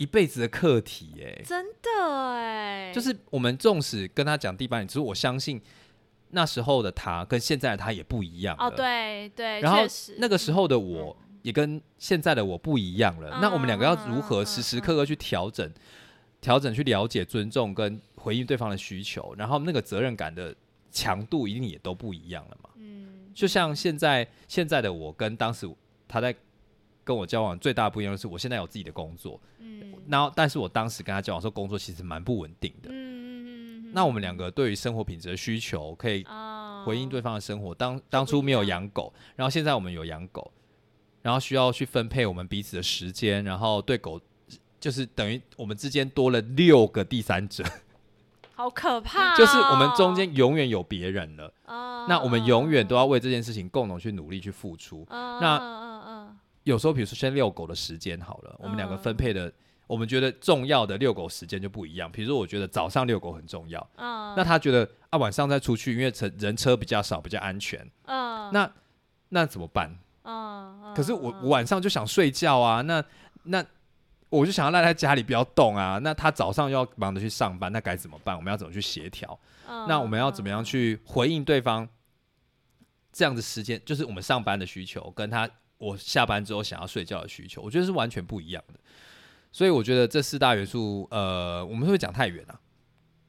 [0.00, 1.42] 一辈子的课题哎。
[1.44, 1.90] 真的
[2.32, 5.60] 哎，就是我们纵使跟他讲第八年，只是我相信
[6.30, 9.82] 那时候的他跟现在的他也不一样哦，对对，然后
[10.16, 13.28] 那个时候的我也跟现在的我不一样了。
[13.34, 15.70] 嗯那我们两个要如何时时刻刻去调整、
[16.40, 20.54] 调整、去了解、尊重跟回应对方的需求，然后那个责任感的
[20.90, 22.70] 强度一定也都不一样了嘛。
[22.76, 25.70] 嗯，就像现在现在的我跟当时
[26.08, 26.34] 他在
[27.10, 32.88] 跟我交往最大的不一样的是，我现在有自己的工作，嗯然后但是我当时跟他交往的时候，工作其实蛮不稳定的。
[32.92, 37.74] 嗯嗯，那我们两个对于生活品质的需求，可以啊回应对方的生活。
[37.74, 40.52] 当当初没有养狗，然后现在我们有养狗，
[41.20, 44.20] 然后需要去分配我们彼此的时间，然后对狗
[44.78, 47.64] 就是等于我们之间多了六个第三者，
[48.54, 51.52] 好可怕哦， 就是我们中间永远有别人了。
[51.66, 55.06] 哦，那我们永远都要为这件事情共同去努力去付出。
[55.10, 55.89] 嗯，那
[56.64, 59.52] 有时候，比如说先遛狗的时间好了，我们两个嗯分配的，
[59.86, 62.10] 我们觉得重要的遛狗时间就不一样。
[62.10, 67.80] 比如说，我觉得早上遛狗很重要，嗯，那他觉得啊晚上再出去，因为车人车比较少，比较安全。
[68.04, 68.70] 嗯，那
[69.30, 69.98] 那怎么办？
[70.94, 73.02] 可是我嗯我晚上就想睡觉啊，那
[73.44, 73.64] 那
[74.28, 75.98] 我就想要赖在家里不要动啊。
[76.02, 78.36] 那他早上又要忙着去上班，那该怎么办？
[78.36, 79.38] 我们要怎么去协调？
[79.68, 81.88] 嗯那我们要怎么样嗯去回应对方
[83.12, 83.80] 这样的时间？
[83.84, 85.48] 就是我们上班的需求，跟他
[85.80, 88.78] 我下班之后想要睡觉的需求，我觉得是完全不一样的。
[89.50, 92.60] 所以我觉得这四大元素，呃，我们会不会讲太远啊？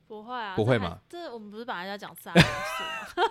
[0.07, 0.99] 不会啊，不会吗？
[1.09, 3.27] 这我们不是本来要讲三元素吗？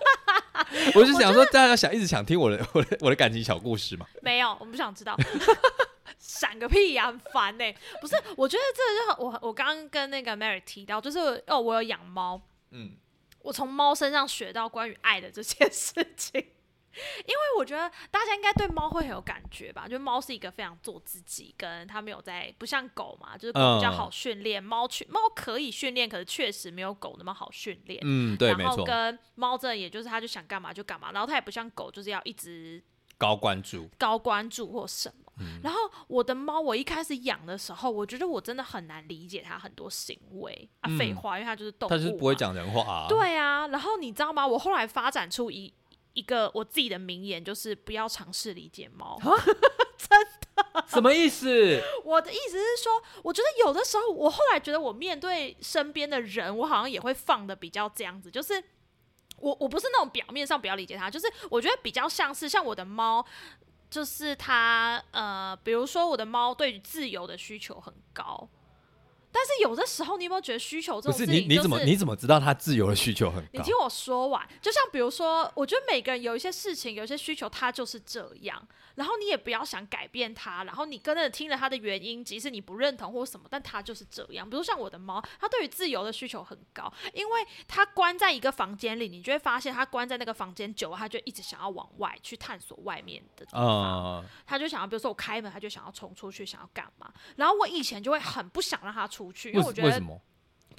[0.97, 4.07] 我就想说，大家想一直想听我的 我的我的感情小故事嘛？
[4.23, 5.15] 没有，我们不想知道。
[6.19, 7.65] 闪个屁呀、很烦呢、
[8.01, 12.93] 不是，我觉得这就很我我刚刚跟那个 Mary 提到，就是哦，我有养猫，嗯，
[13.43, 16.45] 我从猫身上学到关于爱的这件事情。
[17.27, 28.01] 因为我觉得大家应该对猫会很有感觉吧，就猫是一个非常做自己，跟它没有在不像狗嘛，就是狗比较嗯好训练，猫去猫可以训练，可是确实没有狗那么好训练。
[28.05, 32.83] 嗯，对，没然后，跟猫这也就是它就想干嘛就干嘛，然后它也不像狗，就是要一直
[33.17, 35.15] 高关注，高关注或什么。
[35.43, 42.35] 嗯然后我的猫，我一开始养的时候，我觉得我真的很难理解它很多行为啊，嗯废话，因为它就是动物，它是不会。
[42.35, 44.47] 讲人话啊。，对啊，然后你知道吗？
[44.47, 45.73] 我后来发展出一
[46.15, 49.19] 一个我自己的名言，就是不要尝试理解猫。
[49.97, 50.19] 真
[50.57, 51.81] 的什么意思？
[52.05, 58.63] 我的意思是说，我觉得有的时候，我后来觉得我面对身边的人，我好像也会放的比较这样子，就是
[59.37, 63.25] 我我不是那种表面上不要理解它，就是我觉得比较像是像我的猫，
[63.91, 68.49] 就是它呃，比如说我的猫对于自由的需求很高。
[69.33, 73.49] 但是有的时候，你有没有觉得需求这不是你种事情、就是，你怎么你怎么知道他自由的需求很高？
[73.53, 78.67] 你听我说完，就像比如说，我觉得每个人有一些事情，有一些需求，他就是这样。
[78.97, 84.49] 然后你也不要想改变他，然后你跟着听了他的原因，即使你不认同或什么，但他就是这样。
[84.49, 93.65] 比如像我的猫，它对于自由的需求很高，因为它关在一个房间里，你就会发现它关在那个房间久了，它就一直想要往外去探索外面的地方。
[93.65, 97.11] 啊、他就想要，比如说我开门，它就想要冲出去，想要干嘛？
[97.37, 100.21] 然后我以前就会很不想让它出去，因为为我觉得为什么？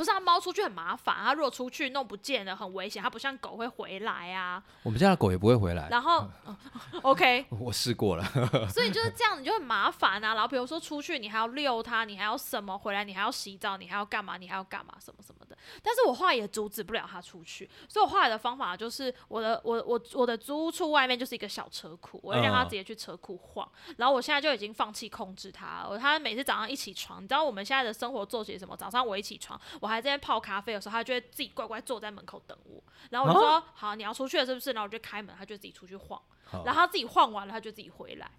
[0.01, 3.03] 不是啊，猫出去很麻烦，它如果出去弄不见了，很危险。
[3.03, 4.59] 它不像狗会回来啊。
[4.81, 5.87] 我们家的狗也不会回来。
[5.91, 6.57] 然后、 哦
[7.03, 8.23] OK， 我试过了，
[8.67, 10.33] 所以就是这样，你就很麻烦啊。
[10.33, 12.75] 然后比如说出去，你还要遛它，你还要什么？
[12.75, 14.37] 回来你还要洗澡，你还要干嘛？
[14.37, 14.95] 你还要干嘛？
[14.99, 15.55] 什么什么的。
[15.83, 23.71] 但是我后来也阻止不了它出去，所以我后来的方法就是，我的我我我的租屋处外面就是一个小车库，我会让它嗯直接去车库晃。
[23.97, 25.89] 然后我现在就已经放弃控制它了。
[25.91, 28.75] 我它每次早上一起床，你知道我们现在的生活作息是什么？
[28.75, 32.81] 早上我一起床，我还在泡咖啡的时候，他就会自己乖乖坐在门口等我。
[33.09, 36.21] 然后我就说：“好，你要出去了是不是？”然后我就开门，他就自己出去晃。
[36.65, 38.31] 然后他自己晃完了，他就自己回来。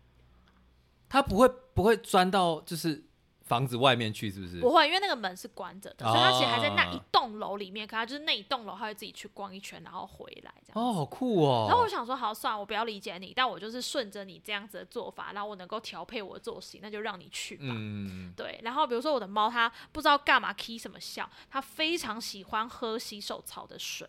[1.09, 3.05] 他不会不会钻到就是
[3.45, 4.61] 房子外面去，是不是？
[4.61, 7.87] 不会，因为那个门是关着的，所以他其实还在那啊一栋楼里面。
[7.87, 10.89] 可他就是那一栋楼，他会自己去逛一圈，然后回来这样。
[10.89, 11.67] 哦，好酷哦！
[11.69, 17.65] 然后我想说，好，算了，我不要理解你，但我就是顺着你这样子的做法，然后我能够调配我的作息，那就让你去吧。
[17.69, 24.09] 嗯，对，然后比如说我的猫，它不知道干嘛 key 什么笑，它非常喜欢喝洗手槽的水。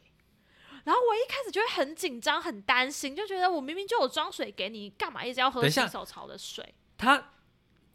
[0.83, 6.75] 然后我一开始就会很紧张、很担心，就觉得我明明就有装水给你，干嘛一直要喝洗手槽的水？
[6.97, 7.31] 它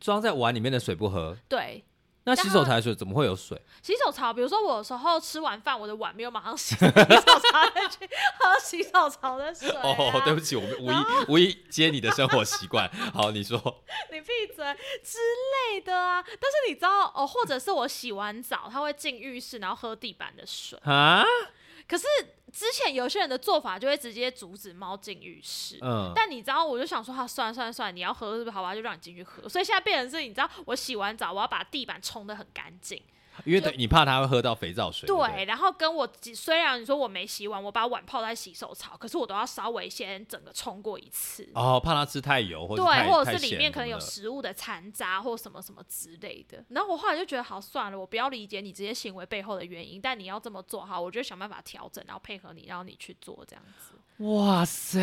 [0.01, 1.85] 装在碗里面的水不喝，对，
[2.25, 3.61] 那洗手台的水怎么会有水？
[3.83, 8.07] 洗手槽，比如说我有时候吃完饭，我的碗没有马上洗洗手槽，再去
[8.39, 9.81] 喝洗手槽的水、啊。
[9.85, 10.95] 哦，对不起，我们无意
[11.29, 12.89] 无意接你的生活习惯。
[13.15, 13.59] 好，你说，
[14.13, 14.65] 你闭嘴
[15.03, 15.19] 之
[15.73, 16.23] 类的啊！
[16.23, 20.79] 但是你知道哦，或者是我洗完澡，他会进浴室，然后喝地板的水。
[20.85, 21.25] 啊，
[21.89, 22.05] 可是
[22.53, 25.79] 之前有些人的做法就会直接阻止猫进浴室。
[25.81, 28.51] 嗯，但你知道，我就想说，哈、算了算了算了，你要喝是不是？
[28.51, 29.49] 好吧，就让你进去喝。
[29.49, 33.03] 所以现在变成是，你知道，我洗完澡，我要把地板冲的很干净。
[33.45, 35.07] 因为你怕他会喝到肥皂水。
[35.07, 41.49] 对对，然后跟我几虽然你说我没洗碗，我把碗泡在洗手槽，可是我都要稍微先整个冲过一次。
[41.55, 46.65] 哦，怕他吃太油或者对，或者是里面可能有食物的残渣或什么什么之类的。
[46.69, 53.95] 然后我后来就觉得，好算了，我不要理解你这些行为背后的原因，但你要这么做好，我就想办法调整，然后配合你，然后你去做这样子。
[54.25, 54.99] 哇塞！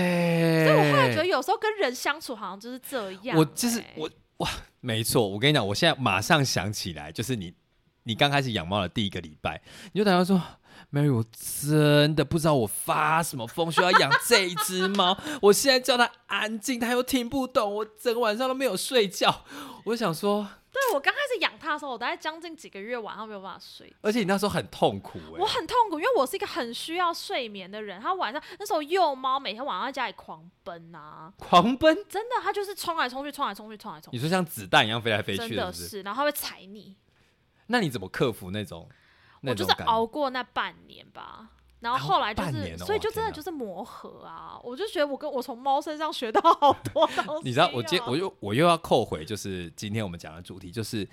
[0.65, 4.49] 所以我后来觉得，有时候跟人相处好像就是这样、我就是欸我哇，
[4.81, 7.53] 没错，我跟你讲，我现在马上想起来，就是你
[8.05, 9.61] 你刚开始养猫的第一个礼拜，
[9.93, 10.41] 你就打电话说。
[10.91, 15.17] Mary，我真的不知道我发什么疯，需要养这一只猫。
[15.41, 19.45] 我现在叫它安静，它又听不懂，我整个晚上都没有睡觉。
[19.85, 23.91] 我就想说，对我刚开始养它的时候，我大概将近几个月晚上没有办法睡。
[24.01, 27.99] 而且你那时候很痛苦、欸，我很痛苦，因为我是一个很需要睡眠的人。
[28.01, 31.95] 它晚上那时候幼猫每天晚上在家里狂奔啊，狂奔。
[32.09, 35.81] 真的，它就是冲来冲去，冲来冲去，冲来冲去，你说像子弹一样飞来飞真去是不是？
[35.83, 36.97] 的是，然后它会踩你。
[37.67, 38.87] 那你怎么克服那种
[39.41, 39.85] 那我就是感？
[39.87, 41.49] 熬过那半年吧，
[41.79, 44.59] 然后后来就是，熬半年哦所以就真的就是磨合啊。
[44.63, 51.07] 我就觉得我跟我从猫身上学到好多东西哦、你知道，我今我又我又要扣回，就是今天我们讲的主题，就是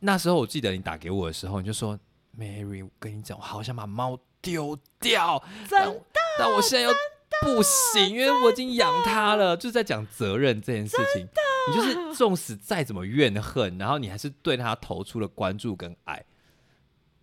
[0.00, 1.98] 那时候我记得你打给我的时候，你就说
[2.38, 5.94] ，Mary，我跟你讲，我好想把猫丢掉，真但
[6.38, 6.94] 但我现在又
[7.42, 11.28] 不行，因为我已经养它了，就是在讲责任这件事情。
[11.68, 16.24] 你就是纵使再怎么怨恨，然后你还是对他投出了关注跟爱。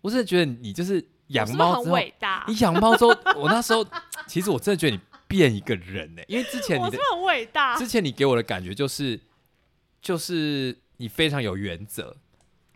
[0.00, 2.44] 我真的觉得你就是养猫之后，伟大？
[2.46, 3.84] 你养猫之后，我那时候
[4.26, 7.76] 其实我真的觉得你变一个人呢、因为之前你是很伟大？
[7.76, 9.20] 之前你给我的感觉就是，
[10.00, 12.16] 就是你非常有原则，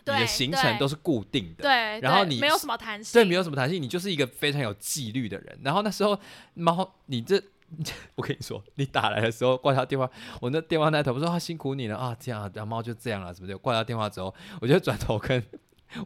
[0.04, 5.56] 你的行程都是固定的，对，然后你没有什么弹性，对，没有什么弹性，你就是一个非常有纪律的人。
[5.62, 6.18] 然后那时候
[6.54, 7.40] 猫，你这，
[8.16, 13.56] 我跟你说，你打来的时候挂掉电话，我那电话那头我说啊辛苦你了啊，这样啊，猫就这样了什么的。
[13.56, 15.42] 挂掉电话之后，我就转头跟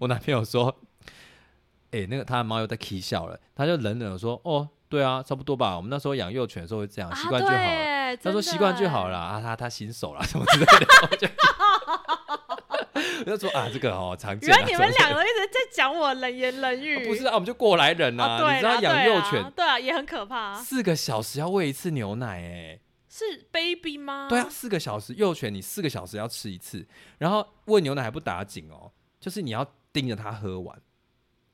[0.00, 0.74] 我男朋友说，
[1.90, 8.16] 哎、那个他的猫又在 k 笑了，他就冷冷的说，哦，对啊，差不多吧，我们那时候养幼犬的时候会这样，习惯就好了。
[8.22, 11.26] 他说习惯就好了啊，他他新手啦什么之类的，我就
[13.26, 14.56] 我就说啊，这个哦常见啊。
[14.56, 18.24] 原来你们两个一直在讲我冷言冷语，的不是啊，我们就过来人啊？
[18.24, 20.54] 啊，对你知道养幼犬对啊，也很可怕。
[20.54, 24.26] 四个小时要喂一次牛奶，哎，是 baby 吗？
[24.28, 26.86] 对啊，，四个小时幼犬你四个小时要吃一次，
[27.18, 30.76] 然后喂牛奶还不打紧哦，就是你要盯着它喝完，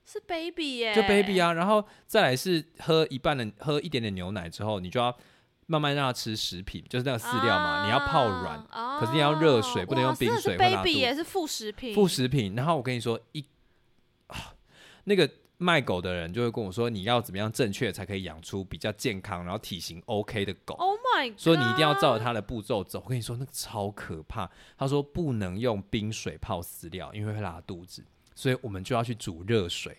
[0.05, 5.15] 是 baby 耶，就 baby 啊，然后再来是喝一半的喝一点点牛奶之后，你就要
[5.71, 8.59] 慢慢让它吃食品，就是那个饲料嘛，你要泡软。
[8.71, 13.45] 啊可是你要热水不能用哇真的是冰水 baby 肚也是副食品，副食品，然后我跟你说，一
[14.27, 14.53] 啊
[15.05, 20.75] 那个卖狗的人就会跟我说，你要怎么样正确才可以养出比较健康，然后体型 OK 的狗。
[20.75, 22.25] Oh my，所以你一定要照着他。
[22.25, 23.01] 他的步骤走。
[23.05, 24.51] 我跟你说，那个超可怕。
[24.77, 28.05] 他说不能用冰水泡饲料，因为会拉肚子，
[28.35, 29.97] 所以我们就要去煮热水，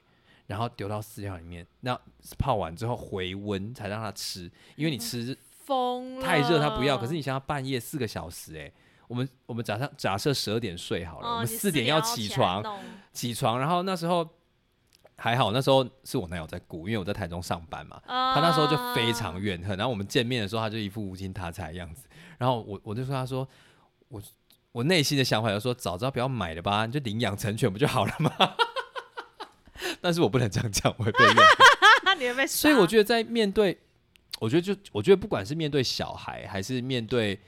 [0.47, 1.99] 然后丢到饲料里面，那
[2.37, 5.37] 泡完之后回温才让它吃，因为你吃
[5.71, 6.97] 疯了，太热他不要。
[6.97, 8.73] 可是你想要半夜四个小时、欸，
[9.07, 12.61] 我们我们早上假设十二点睡好了，我们四点要起床，
[13.13, 14.27] 起床，然后那时候。
[15.17, 22.07] 还好，那时候是我男友在顾，因为我在台中上班嘛，他那时候就非常怨恨，然后我们见面的时候，他就一副无精打采的样子。
[22.39, 23.47] 然后我我就说，他说
[24.07, 24.19] 我
[24.71, 28.31] 我内心的想法就说，早知道不要买了吧，你就领养成犬不就好了吗？
[30.01, 31.45] 但是我不能这样讲，我会被怨恨。
[32.05, 32.47] 啊， 你会被。
[32.47, 33.79] 所以我觉得在面对，
[34.41, 37.39] 我觉得就我觉得不管是面对小孩还是面对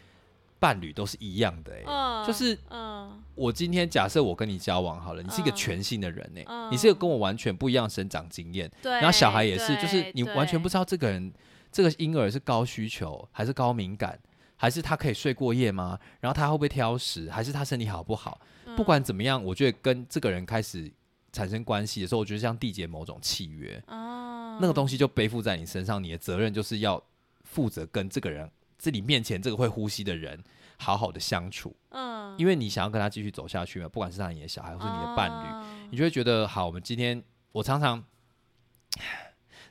[0.59, 1.83] 伴侣，都是一样的、欸。
[1.87, 8.71] 嗯，就是嗯我今天假设我跟你交往好了，你是一个嗯全新的人呢、嗯你是一个跟我完全不一样生长经验。
[8.79, 11.33] 对，然后小孩也是，就是你完全不知道这个人
[11.71, 14.19] 这个婴儿是高需求还是高敏感，
[14.55, 15.97] 还是他可以睡过夜吗？
[16.19, 18.39] 然后他会不会挑食，还是他身体好不好？
[18.63, 20.89] 对不管怎么样，我觉得跟这个人开始
[21.31, 27.01] 产生关系的时候，我觉得像缔结某种契约，啊那个东西就背负在你身上，你的责任就是要
[27.43, 30.43] 负责跟这个人，这你面前这个会呼吸的人
[30.77, 35.47] 好好的相处，嗯，因为你想要跟他继续走下去嘛，不管是他你的小孩或是你的伴侣。
[35.47, 38.03] 侣你就会觉得好，我们今天我常常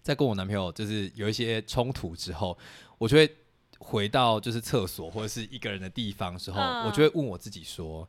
[0.03, 2.57] 在跟我男朋友就是有一些冲突之后，
[2.99, 3.37] 我就会
[3.79, 8.09] 回到就是厕所或者是一个人的地方的时候，嗯我就会问我自己说：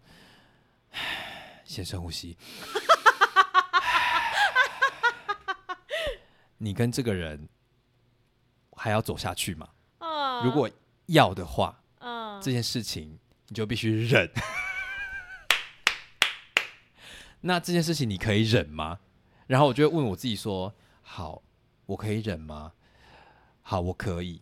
[1.65, 2.37] 先深呼吸。
[6.63, 7.49] 你跟这个人
[8.71, 9.67] 还要走下去吗？
[9.97, 10.69] 嗯，如果
[11.07, 14.29] 要的话，嗯这件事情你就必须忍。
[17.41, 18.99] 那这件事情你可以忍吗？
[19.47, 21.43] 然后我就会问我自己说：好，
[21.85, 22.71] 我可以忍吗？
[23.61, 24.41] 好，我可以。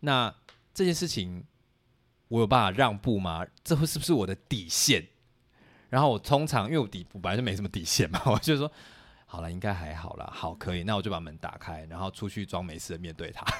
[0.00, 0.34] 那
[0.74, 1.46] 这件事情
[2.28, 3.46] 我有办法让步吗？
[3.64, 5.08] 这会是不是我的底线？
[5.88, 8.70] 然后我通常因为我底我本来就没什么底线嘛， 我就说
[9.32, 10.82] 好了，应该还好啦，好可以。
[10.82, 13.42] 那我就把门打开，然后出去装没事的面对他。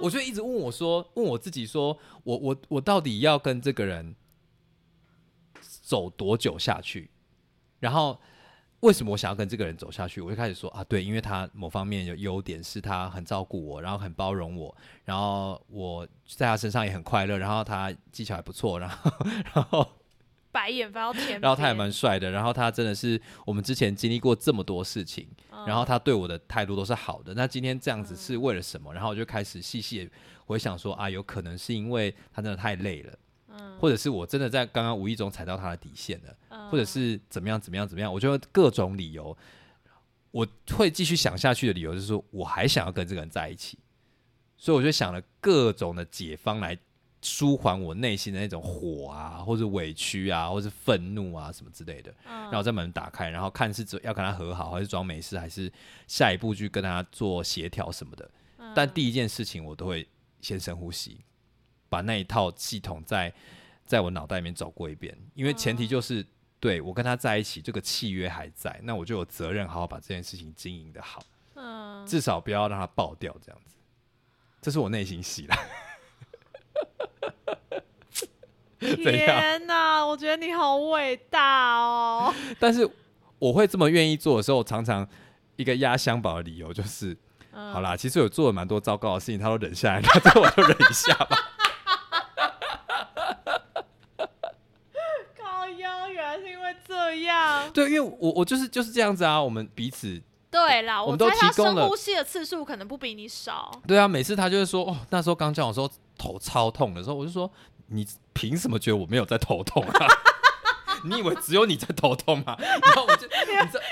[0.00, 4.14] 我就一直问我说，问我自己说，我我我到底要跟这个人
[5.82, 7.10] 走多久下去？
[7.80, 8.20] 然后
[8.78, 10.20] 为什么我想要跟这个人走下去？
[10.20, 19.10] 我就开始说啊，对，因为他某方面有优点，是他很照顾我，然后很包容我，然后我在他身上也很快乐，然后他技巧还不错，然后
[19.52, 19.88] 然后
[20.56, 27.34] 白眼翻到天，然后他也蛮帅的，然后他真的是我们之前经历过这么多事情，嗯，然后他对我的态度都是好的。
[27.34, 28.90] 那今天这样子是为了什么？
[28.94, 30.10] 然后我就开始细细地
[30.46, 33.76] 回想说啊，有可能是因为他真的太累了，嗯。
[33.78, 36.70] 或者是我真的在刚刚无意中踩到他的底线了，嗯。
[36.70, 39.36] 或者是怎么样怎么样怎么样，我就各种理由，
[40.30, 43.78] 我会继续想下去的理由就是说我还想要跟这个人在一起，
[44.56, 46.78] 所以我就想了各种的解方来
[47.22, 52.14] 舒缓我内心的那种火啊，或者委屈啊，或是愤怒啊什么之类的。
[52.26, 55.72] 嗯然后再门打开，然后看是只要跟他和好，还是装没事，还是
[56.06, 58.30] 下一步去跟他做协调什么的。
[58.58, 60.06] 嗯但第一件事情，我都会
[60.40, 61.20] 先深呼吸，
[61.88, 63.32] 把那一套系统在
[63.84, 66.26] 在我脑袋里面走过一遍，因为前提就是。
[66.58, 71.22] 对我跟他在一起，这个契约还在，那我就有责任好好把这件事情经营的好，
[71.54, 73.76] 嗯至少不要让它爆掉，这样子。
[74.62, 75.56] 这是我内心戏啦。
[78.78, 82.32] 天哪，我觉得你好伟大哦！
[82.60, 82.88] 但是
[83.38, 85.06] 我会这么愿意做的时候，常常
[85.56, 87.16] 一个压箱宝的理由就是，
[87.52, 91.36] 嗯好啦，其实有做了蛮多糟糕的事情，他都忍下来，那这我就忍一下吧。
[95.40, 97.70] 靠腰，原来是因为这样。
[97.72, 100.20] 对，因为我我就是就是这样子啊，我们彼此
[100.50, 103.80] 对啦，我们都提供了深呼吸的次数可能不比你少。
[103.86, 107.50] 对啊，每次他就会说，哦，那时候刚交往的时候头超痛的时候，我就说，
[107.88, 110.06] 你凭什么觉得我没有在头痛啊？
[111.04, 112.56] 你以为只有你在头痛吗？
[112.58, 113.82] 然后我就，你知道，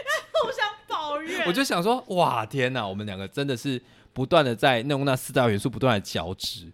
[0.42, 3.80] 互相抱怨， 我就想说，哇，天哪，我们两个真的是
[4.12, 6.72] 不断的在弄那四大元素不断的交织。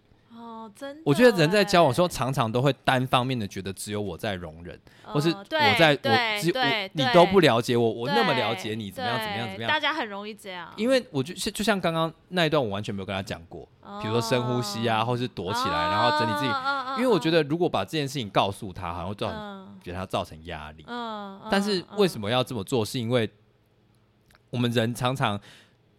[0.61, 1.01] 哦，真的。
[1.05, 9.69] 我觉得人在交往的时候，，常常都会单方面的觉得只有我在容忍，或是我在我对只我对对你都不了解我，我那么了解你，怎么样怎么样怎么样？
[9.69, 13.67] 大家很容易这样，因为我就就像刚刚那一段，我完全没有跟他讲过，
[14.01, 16.47] 比如说深呼吸啊，或是躲起来，然后整理自己。
[16.47, 16.55] 己
[16.97, 20.85] 因为我觉得如果把这件事情告诉他，好像会造嗯给他造成压力。
[20.87, 22.21] 嗯，但是为什？
[22.21, 22.85] 么要这么做？
[22.85, 23.27] 是因为
[24.51, 25.39] 我们人常常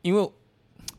[0.02, 0.32] 因为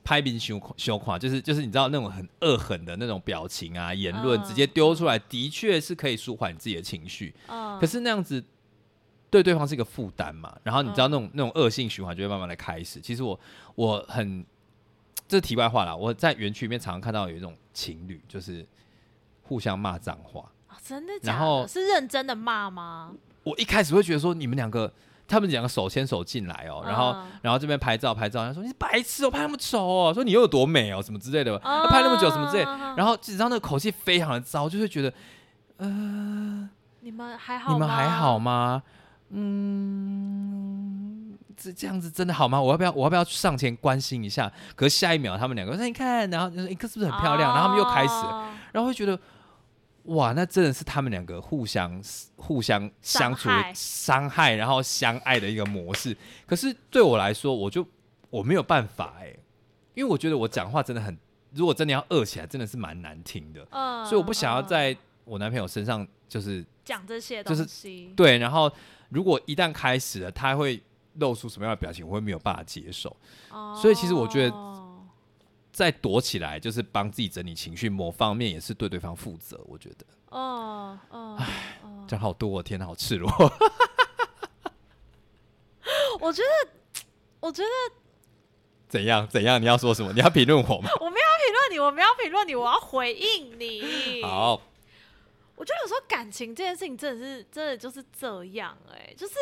[0.03, 7.33] 拍明羞羞垮，就是就是你知道那种很恶狠的那种表情啊、言论，嗯直接丢出来，的确是可以舒缓你自己的情绪。
[7.47, 8.43] 嗯，可是那样子
[9.29, 12.99] 对对方是一个负担嘛，然后你知道嗯那种、那种恶性循环就会慢慢的开始。
[12.99, 13.39] 其实我
[13.75, 14.45] 我很
[15.27, 18.67] 这是题外话啦，我在园区里面常常看到有一种情侣，就是
[19.43, 20.41] 互相骂脏话。
[20.69, 21.67] 哦真的假然后的？
[21.69, 23.13] 是认真的骂吗？
[23.43, 24.93] 我一开始会觉得说你们两个。
[25.27, 35.13] 他们两个手牵手进来哦，然后、嗯然后这边拍照拍照，他说你是白痴哦，拍那么丑哦，说你又有多美哦，什么之类的，哦拍那么久什么之类然后然后只知道那个口气非常的糟，就会觉得
[37.01, 37.73] 你们还好吗？
[37.73, 38.81] 你们还好吗？
[39.35, 40.57] 嗯，
[41.57, 42.61] 这这样子真的好吗？
[42.61, 44.49] 我要不要我要不要上前关心一下？
[44.75, 47.53] 可是下一秒他们两个说你看，然后就说你、欸、是不是很漂亮？
[47.53, 48.13] 然后他们又开始
[48.71, 49.19] 然后会觉得
[50.03, 52.01] 哇，那真的是他们两个互相
[52.35, 56.15] 互相相处伤害害，然后相爱的一个模式。
[56.45, 57.87] 可是对我来说，我就
[58.29, 59.33] 我没有办法哎、
[59.93, 61.17] 因为我觉得我讲话真的很，
[61.51, 68.13] 如果真的要饿起来，真的是蛮难听的，嗯所以我不想要嗯在我男朋友身上就是讲这些就是东西。
[68.15, 68.69] 对，然后
[69.09, 70.81] 如果一旦开始了，他会
[71.15, 73.15] 露出什么样的表情，我会没有办法接受。
[73.51, 74.55] 哦所以其实我觉得
[75.73, 79.59] 再躲起来，就是帮自己整理情绪，某方面也是对对方负责。
[79.65, 81.37] 我觉得哦哦，
[81.81, 83.27] 哦讲好多、我，天哪，好赤裸。
[86.21, 86.47] 我觉得，
[87.39, 87.69] 我觉得
[88.87, 89.27] 怎样？
[89.27, 89.59] 怎样？
[89.59, 90.13] 你要说什么？
[90.13, 90.89] 你要评论我吗？
[91.01, 94.21] 我没有评论你，我没有评论你，我要回应你。
[94.23, 94.61] 好，
[95.55, 99.33] 我觉得有时候感情这件事情真的是真的就是这样哎、就是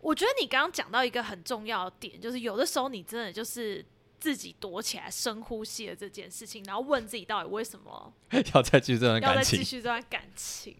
[0.00, 3.84] 我觉得你刚刚讲到一个很重要的点，就是有的时候你真的就是
[4.18, 8.12] 自己躲起来深呼吸的这件事情，然后问自己到底为什么
[8.54, 10.76] 要再继续这段感情要再继，续这段感情。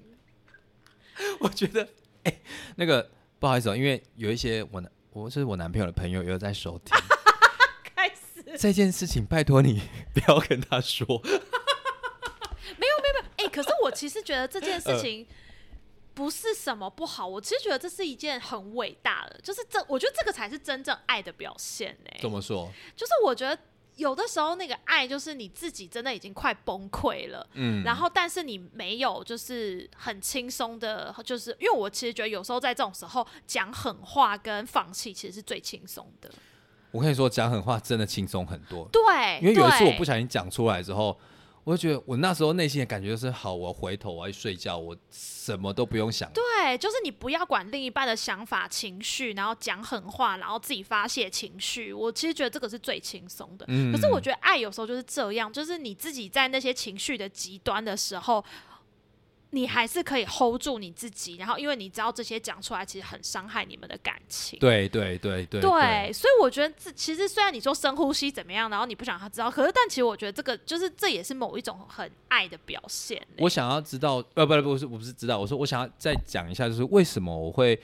[1.41, 1.89] 我觉得，
[2.25, 2.41] 哎、
[2.77, 6.97] 那个不好意思哦，因为有一些我男，我是我男朋友的朋友有在收听。
[7.95, 9.83] 开始，这件事情，拜托你
[10.13, 11.07] 不要跟他说。
[11.07, 13.25] 没有没有没有。
[13.37, 15.27] 哎、可是我其实觉得这件呃事情
[16.19, 22.69] 不是什么不好，我其实觉得这是一件很伟大的，就是这，我觉得这个才是真正爱的表现呢、怎么说？
[22.97, 23.57] 就是我觉得
[23.95, 27.49] 有的时候那个爱，就是你自己真的已经快崩溃了。
[27.53, 36.29] 嗯，然后，但是你没有，就是很轻松的，就是因为我其实觉得有时候在这种时候讲狠话跟放弃，其实是最轻松的。
[36.91, 38.89] 我跟你说，讲狠话真的轻松很多。
[38.91, 41.17] 对，因为有一次我不小心讲出来之后，
[41.69, 46.33] 我就觉得我那时候内心的感觉就是，好，我回头我要去睡觉，我什么都不用想。
[46.33, 51.93] 对，就是你不要管另一半的想法、情绪，然后讲狠话，然后自己发泄情绪。
[51.93, 53.67] 我其实觉得这个是最轻松的。
[53.69, 58.43] 嗯可是我觉得爱有时候就是这样，就是你自己在那些情绪的极端的时候，
[59.51, 61.37] 你还是可以 hold 住你自己。
[61.37, 64.59] 然后，因为你知道这些讲出来其实很伤害你们的感情。
[64.59, 77.81] 对对对对对，所以我觉得这其实虽然你说深呼吸怎么样，然后你不想让他知道，可是但其实我觉得这个就是这也是某一种很爱的表现欸、我想要知道，呃，不不不是，我不是知道，我说我想要再讲一下，就是为什么我会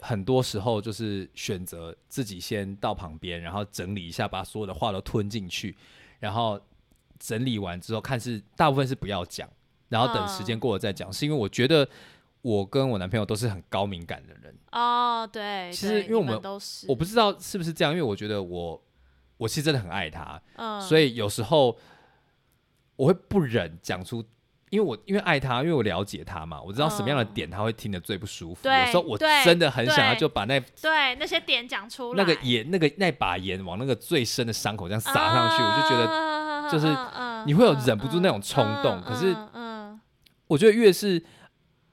[0.00, 5.76] 很多时候就是选择自己先到旁边，然后整理一下，把所有的话都吞进去，
[6.18, 6.60] 然后
[7.18, 9.48] 整理完之后，看是大部分是不要讲，
[9.88, 11.88] 然后等时间过了再讲，是因为我觉得
[12.42, 16.86] 我跟我男朋友都是很高敏感的人，哦，对，其实因为我们都是。
[16.88, 18.82] 我不知道是不是这样，因为我觉得我
[19.36, 21.76] 我其实真的很爱他，嗯，所以有时候
[22.96, 24.24] 我会不忍讲出，
[24.70, 27.34] 因为我因为爱他，因为我了解他嘛，我知道什么样的嗯。
[27.34, 28.62] 点他会听得最不舒服。
[28.62, 36.86] 对有时候我真的很想要就把那对那些点讲出来，那个盐、那个那把盐往那个最深的伤口这样撒上去，我就觉得，就是
[37.46, 39.65] 你会有忍不住那种冲动可是嗯
[40.46, 41.22] 我觉得越是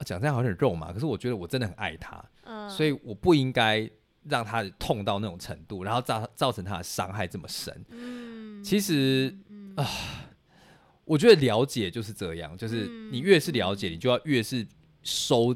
[0.05, 3.89] 讲这样好像有点肉麻，可是我觉得我真的很爱他，嗯，所以我不应该
[4.23, 7.85] 让他痛到那种程度，然后造造成他的伤害这么深。
[7.89, 9.87] 嗯，其实嗯啊，
[11.05, 14.65] 我觉得了解就是这样，就是嗯你越是了解，你就要越是
[15.03, 15.55] 收，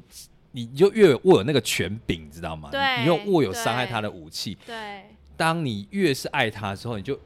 [0.51, 2.69] 你就越握有那个权柄，你知道吗？
[2.71, 4.57] 对你你又握有伤害他的武器。
[4.65, 7.19] 对，当你越是爱他的时候，你就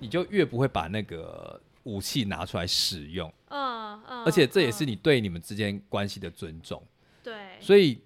[0.00, 6.82] 你就越不会把那个武器拿出来使用，嗯嗯，而且这也是嗯你对你们之间关系的尊重。
[7.22, 8.02] 对，所以，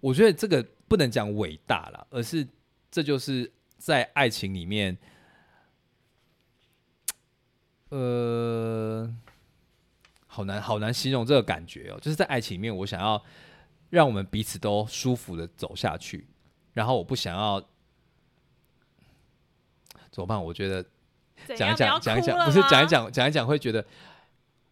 [0.00, 2.46] 我觉得这个不能讲伟大了，而是
[2.90, 4.96] 这就是在爱情里面，
[7.90, 9.12] 呃，
[10.26, 11.98] 好难好难形容这个感觉哦。
[12.00, 13.22] 就是在爱情里面，我想要
[13.90, 16.26] 让我们彼此都舒服的走下去，
[16.72, 17.60] 然后我不想要
[20.10, 20.42] 怎么办？
[20.44, 20.84] 我觉得
[21.56, 23.84] 讲一讲讲一讲，不是讲一讲讲一讲，会觉得，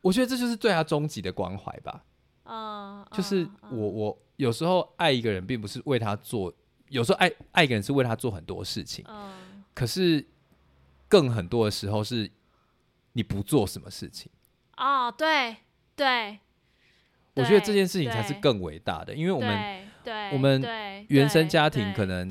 [0.01, 2.05] 我觉得这就是对他终极的关怀吧。
[2.45, 6.53] 嗯，就是嗯我我有时候爱一个人，并不是为他做
[6.89, 10.27] 有时候爱爱一个人是为他做很多事情，嗯，可是
[11.09, 12.31] 更很多的时候是
[13.12, 14.31] 你不做什么事情。
[14.77, 15.57] 哦，对
[15.95, 16.39] 对，
[17.35, 19.89] 我觉得这件事情才是更伟大的，因为我们
[20.33, 20.61] 我们
[21.09, 22.29] 原生家庭可能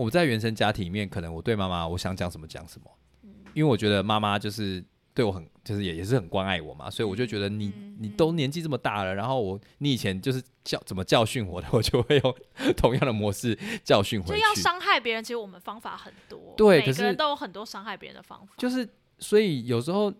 [0.00, 2.90] 我在原生家庭里面，可能我对妈妈我想讲什么讲什么，
[3.24, 4.82] 嗯因为我觉得妈妈就是
[5.12, 12.34] 对我很就是也也是很关爱我嘛，所以我就觉得你嗯你都年纪这么大了，然后我你以前就是教怎么教训我的， 我就会用
[12.76, 14.54] 同样的模式教训回就要。
[14.54, 18.88] 伤害别人，其实我们方法很多，对每个人都有很多伤害别人的方法，就是
[19.18, 20.10] 所以有时候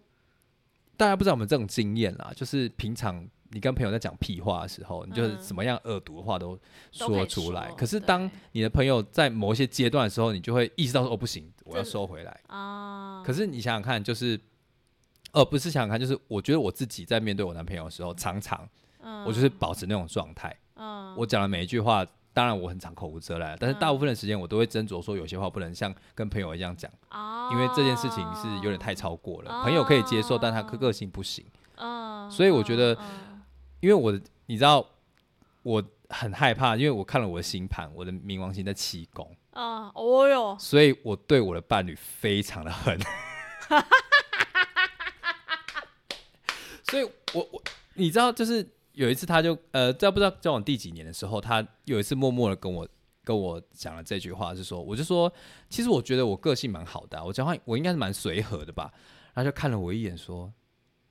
[0.97, 6.59] 大家不知道我们这种经验啦，就是平常你跟朋友在讲屁话的时候，你就是嗯什么样恶毒的话都
[6.93, 7.67] 说出来。
[7.69, 12.41] 说可是当你的朋友在某一些阶段的时候，你就会意识到说哦不行，我要收回来。
[12.47, 14.41] 啊，可是你想想看，就是，
[15.33, 18.69] 呃，不是想想看，就是我觉得我自己在面对我男朋友的时候，常常
[19.03, 20.57] 嗯我就是保持那种状态。
[20.77, 29.63] 嗯我讲的每一句话，当然我很常口无遮拦，但是大部分的时间我都会斟酌说，有些话不能像跟朋友一样讲，啊，因为这件事情是有点太超过了。
[29.65, 31.45] 朋友可以接受，但他个个性不行。
[31.83, 33.30] 嗯，所以我觉得嗯
[33.81, 34.87] 因为我的你知道，
[35.63, 42.99] 我很害怕，因为我看了我的星盘，我的冥王星在七宫，啊，哦哟，所以我对我的伴侣非常的恨。
[46.91, 47.05] 所以
[47.35, 47.63] 我我
[47.95, 52.89] 你知道，就是有一次他就呃，在不知道交往第几年的时候，他有一次默默的跟我
[53.23, 55.33] 跟我讲了这句话，是说，我就说，
[55.69, 58.93] 其实我觉得我个性蛮好的啊、我讲话我应该是蛮随和的吧。
[59.33, 60.53] 然后就看了我一眼，说：“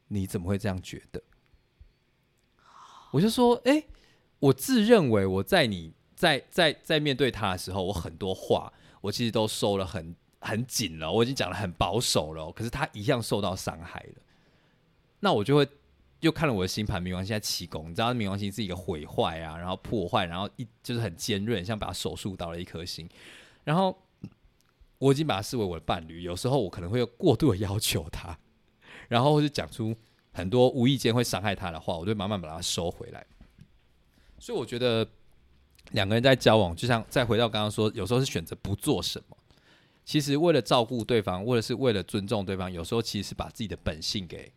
[0.09, 1.23] 你怎么会这样觉得？”
[3.11, 3.83] 我就说：“哎、
[4.39, 14.21] 我自认为我在你在在在面对他的时候，我很多话我其实都收了很很紧了，我已经讲的很保守了，可是他一样受到伤害了。
[15.19, 15.67] 那我就会
[16.21, 23.09] 又看了我的星盘，冥王星在七宫，你知道冥王星是一个毁坏啊，然后破坏，然后一就是很尖锐，像把它手术到了一颗星，
[23.63, 23.97] 然后
[24.97, 28.37] 我已经把他视为我的伴侣，有时候我可能会有过度的要求他，
[29.07, 29.95] 然后或是讲出
[30.31, 33.25] 很多无意间会伤害他的话，我就慢慢把它收回来。
[34.37, 35.07] 所以我觉得
[35.91, 39.37] 两个人在交往，就像再回到刚刚说，有时候是选择不做什么。
[40.05, 44.51] 其实为了照顾对方，或者是为了尊重对方，有时候其实是把自己的本性给，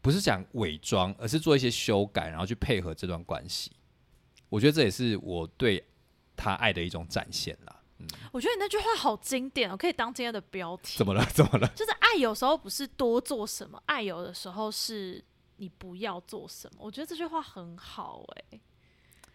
[0.00, 3.72] 不是讲伪装，而是做一些修改，然后去配合这段关系。
[4.48, 5.82] 我觉得这也是我对
[6.36, 7.77] 他爱的一种展现啦。
[8.32, 11.06] 我觉得你那句话好经典哦，可以当今天的标题怎。
[11.06, 11.24] 么了？
[11.34, 11.66] 怎么了？
[11.74, 15.22] 就是爱有时候不是多做什么，爱有的时候是
[15.56, 16.78] 你不要做什么。
[16.80, 18.60] 我觉得这句话很好哎、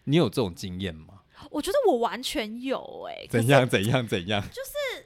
[0.04, 1.20] 你有这种经验吗？
[1.50, 3.68] 我觉得我完全有哎、可是怎样？
[3.68, 4.06] 怎样？
[4.06, 4.40] 怎样？
[4.50, 5.03] 就是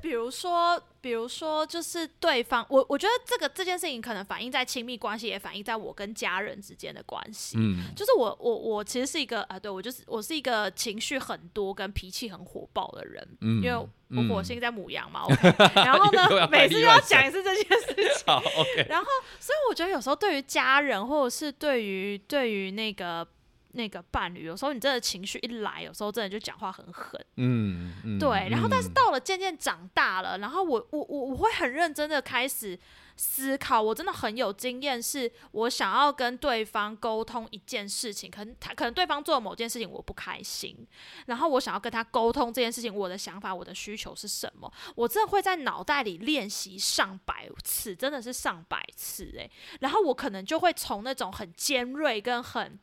[0.00, 7.56] 比如说，比如说，就是对方，我我觉得这个这件事情可能反映在亲密关系，也反映在我跟家人之间的关系。
[7.58, 18.24] 嗯就是我我我其实是一个啊，对我就是我是一个情绪很多跟脾气很火爆的人，嗯因为我嗯火星在母羊嘛、OK，然后呢， 每次就要讲一次这件事情。
[18.26, 18.86] 好，OK。
[18.88, 19.06] 然后，
[19.38, 23.26] 所以我觉得有时候对于家人，或者是对于对于那个
[23.72, 27.24] 那个伴侣，有时候你真的情绪一来，有时候真的就讲话很狠。
[27.36, 32.78] 嗯嗯，对，然后但是嗯到了渐渐长大了，然后我我我我会很认真的开始
[33.16, 40.86] 思考，我真的很有经验，是我想要跟对方沟通一件事情，可能他可能对方做了某件事情我不开心，
[41.26, 49.50] 然后我想要跟他沟通这件事情，我的想法、我的需求是什么，我真的会在脑袋里练习上百次，真的是上百次诶、
[49.80, 52.78] 然后我可能就会从那种很尖锐跟很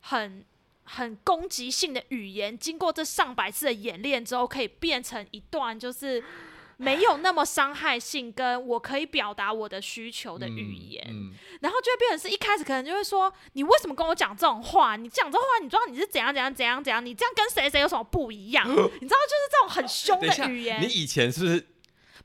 [0.00, 0.44] 很
[0.84, 6.22] 很攻击性的语言，经过这上百次的演练之后，可以变成一段就是
[6.78, 14.96] 没有那么伤害性，跟我可以表达我的需求的语言，嗯然后就会变成是一开始可能就会说，你为什么跟我讲这种话？
[14.96, 17.04] 你讲这话，你知道你是怎样怎样怎样怎样？
[17.04, 18.64] 你这样跟谁谁有什么不一样？
[18.66, 20.86] 你知道，就是这种很凶的语言你。
[20.86, 21.66] 以前是不是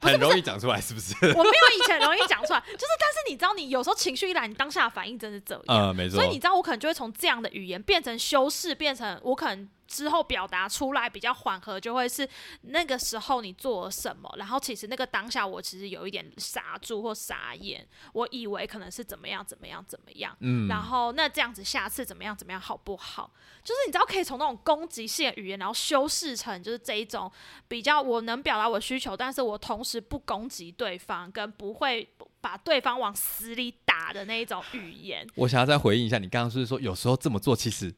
[0.01, 0.79] 很容易讲出来？
[0.81, 1.13] 是不是？
[1.35, 5.63] 我没有以前容易讲出来， 就是但是你知道，你有时候情绪一来，你当下的反应真是这样。
[5.67, 12.27] 呃，没错所以你知道，我可能就会从这样的语言变成修饰，变成我可能之后表达出来比较缓和，就会是
[12.63, 23.31] 那个时候你做了什么，然后其实那个当下我其实有一点傻住或傻眼，我以为可能是怎么样怎么样怎么样，嗯然后那这样子下次怎么样怎么样好不好？
[23.63, 27.31] 就是你知道可以从那种攻击性的语言，然后修饰成就是这一种
[27.69, 32.07] 比较我能表达我的需求，但是我同时不攻击对方，跟不会
[32.41, 35.25] 把对方往死里打的那一种语言。
[35.35, 37.93] 我想要再回应一下，你刚刚是是说有时候这么做其实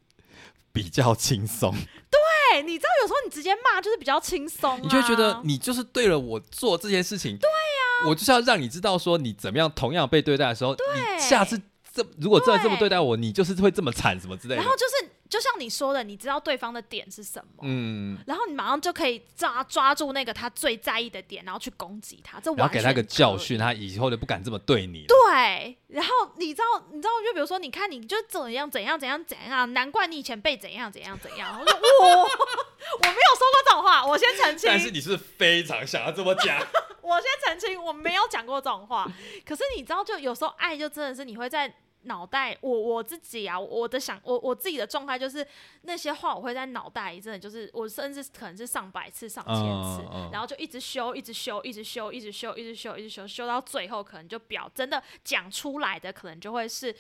[0.77, 11.59] 比较轻松，对，你知道有时候你直接骂就是比较轻松、啊，你就会觉得你就是对了我做这件事情，对呀、我就是要让你知道说你怎么样同样被对待的时候，你下次
[11.91, 14.69] 这如果真的这么对待我，你就是会这么惨什么之类的然。
[14.69, 25.05] 后就是就像你说的，你知道对方的点是什么，嗯，然后你马上就可以抓抓住那个他最在意的点，然后去攻击他，这然后完全给他个教训，他以后就不敢这么对你。
[25.07, 31.59] 对，然后你知道，你知道，就比如说，你看，你就怎样怎样怎样怎样，难怪你以前被怎样怎样怎样。
[31.59, 32.07] 我说我
[32.99, 36.57] 我没有说过这种话，我先澄清，但是你是非常想要这么讲？
[37.01, 39.09] 我先澄清，我没有讲过这种话。
[39.45, 41.73] 可是你知道，就有时候爱就真的是你会在
[42.07, 45.45] 脑袋，我我自己啊，我的想我我自己的状态就是
[45.83, 56.95] 那些话我会在脑袋里，真的就是我甚至可能是上百次、上千次，嗯嗯然后就一直修、一直修、一直修、一直修、一直修、一直修，修到最后可能就表真的讲出来的，可能就会是。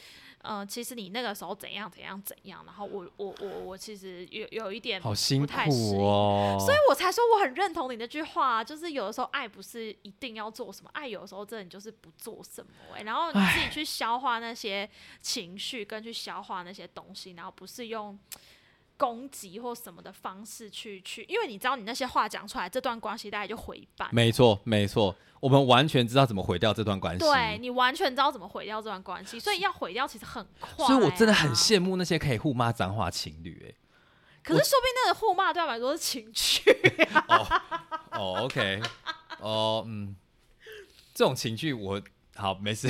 [0.47, 6.55] 呃，其实你那个时候怎样怎样怎样，然后我我我我其实有有一点好辛苦哦。
[6.57, 14.89] 所以我才说我很认同你那句话、啊，就是有的时候爱不是一定要做什么，爱有的时候真的就是不做什么、欸，然后你自己去消化那些
[15.19, 18.17] 情绪，跟去消化那些东西，然后不是用
[18.97, 24.09] 攻击或什么的方式去去，因为你知道你那些话讲出来，这段关系大概就毁一半。
[24.11, 27.19] 没错，没错，我们完全知道怎么毁掉这段关系。
[27.19, 30.87] 对你完全知道怎么毁掉这段关系，所以要毁掉其实很快、啊。
[30.87, 33.75] 所以我真的很羡慕那些可以互骂脏话情侣、欸。
[34.43, 36.63] 可是说不定那个互骂对他们来说是情趣、
[38.13, 38.81] 哦，OK，
[39.41, 40.15] 哦，嗯，
[41.13, 42.01] 这种情趣我
[42.33, 42.87] 好没事。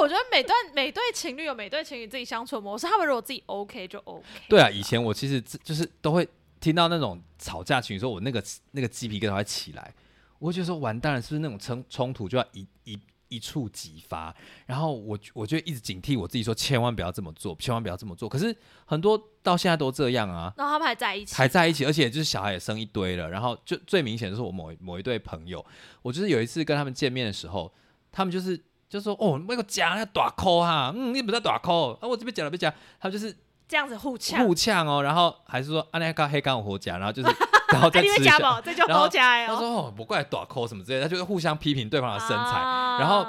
[0.00, 4.24] 是我觉得每段 每对情侣有每对情侣自己相处的模式，他们如果自己 OK 就 OK。
[4.48, 6.26] 对啊，以前我其实就是都会
[6.60, 8.42] 听到那种吵架情侣，说我那个
[8.72, 9.94] 那个鸡皮疙瘩会起来，
[10.38, 12.98] 我会觉得说完蛋了，是不是那种冲冲突就要一一
[13.28, 14.34] 一触即发？
[14.66, 18.28] 然后我我就一直警惕我自己说，千万不要这么做，千万不要这么做。
[18.28, 23.28] 可是很多到现在都这样啊，然后他们还在一起，还在一起，而且就是小孩也生一堆了。
[23.30, 25.64] 然后就最明显的是我某某一对朋友，
[26.02, 27.72] 我就是有一次跟他们见面的时候，
[28.10, 28.60] 他们就是
[28.90, 32.70] 就说哦，那个夹那大扣哈，嗯，你不在大扣啊，我这边讲了别讲，
[33.00, 33.34] 他们就是
[33.68, 37.28] 这样子互呛，互呛哦，然后还是说啊那个黑干我讲，然后就是
[37.72, 38.32] 然后再哎，你吃一下。
[38.32, 39.58] 会加宝，这就然后好加他哦。
[39.58, 42.34] 说哦，我过来打扣什么之类的，他就是互相批评对方的身材。
[42.34, 43.24] 啊然后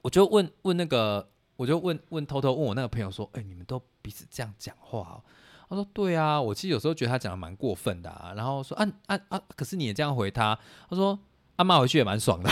[0.00, 5.22] 我就问问那个，我就问问偷偷问我那个朋友说，哎、你们都彼此这样讲话哦？
[5.68, 8.32] 他说对啊，我其实有时候觉得他讲的蛮过分的啊。
[8.34, 10.58] 然后说啊啊啊，可是你也这样回他，
[10.88, 11.18] 他说
[11.56, 12.50] 啊骂回去也蛮爽的。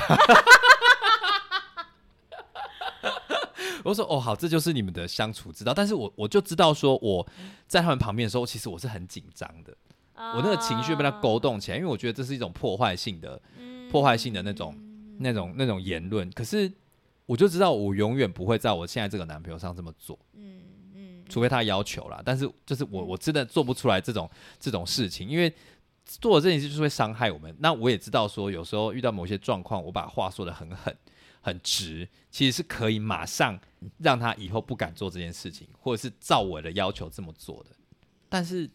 [3.84, 5.72] 我说哦好，这就是你们的相处之道。
[5.72, 7.26] 但是我我就知道说我
[7.66, 9.76] 在他们旁边的时候，其实我是很紧张的，
[10.14, 13.40] 我那个情绪被他勾动起来，因为我觉得这是一种破坏性的、
[13.90, 14.74] 破坏性的那种、
[15.18, 16.30] 那种、那种言论。
[16.32, 16.70] 可是
[17.26, 20.60] 我就知道，我永远不会在我现在这个男朋友上这么做，嗯
[20.94, 22.20] 嗯，除非他要求啦。
[22.24, 24.28] 但是就是我我真的做不出来这种
[24.58, 25.52] 这种事情，因为
[26.04, 27.54] 做了这件事就是会伤害我们。
[27.60, 30.94] 那我也知道说，有时候遇到某些状况，我把话说的很狠、
[31.40, 33.58] 很直，其实是可以马上
[33.98, 37.70] 让他以后不敢做这件事情，或者是照我的要求这么做的。
[38.28, 38.70] 但是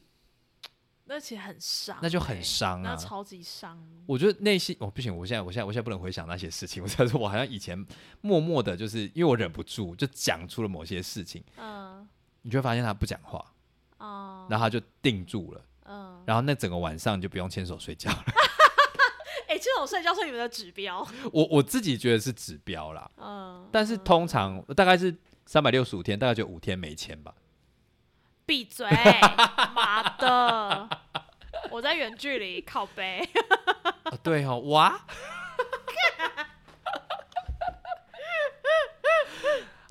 [1.06, 3.80] 那其实很伤欸，那就很伤啊那超级伤。
[4.08, 6.82] 我觉得内心哦不行，我现在我现在我现在不能回想那些事情。
[6.82, 7.78] 我在说，我好像以前
[8.22, 12.08] 默默的，就是因为我忍不住就讲出了某些事情，嗯
[12.42, 13.54] 你就会发现他不讲话，
[13.98, 18.26] 哦然后他就定住了，嗯，然后那整个晚上你就不用牵手睡觉了。
[19.48, 21.08] 哎，这种睡觉是你们的指标。
[21.32, 25.16] 我我自己觉得是指标啦，嗯，但是通常大概是
[25.46, 27.34] 三百六十五天，大概就五天没牵吧。
[28.46, 28.88] 闭嘴，
[29.74, 30.90] 妈的！
[31.72, 33.28] 我在远距离靠背。
[34.04, 35.00] 啊，对哦，哇！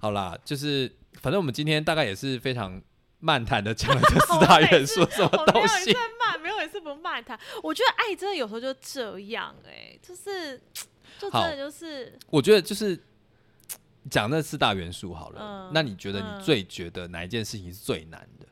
[0.00, 2.80] 好啦，就是反正我们今天大概也是非常
[3.18, 5.96] 漫谈的讲了这四大元素什么东西
[7.62, 10.58] 我觉得爱真的有时候就这样、哎，就是
[11.18, 12.98] 就真的就是我觉得就是
[14.10, 15.40] 讲那四大元素好了。
[15.40, 18.46] 嗯那你觉得嗯你最觉得哪一件事情是最难的？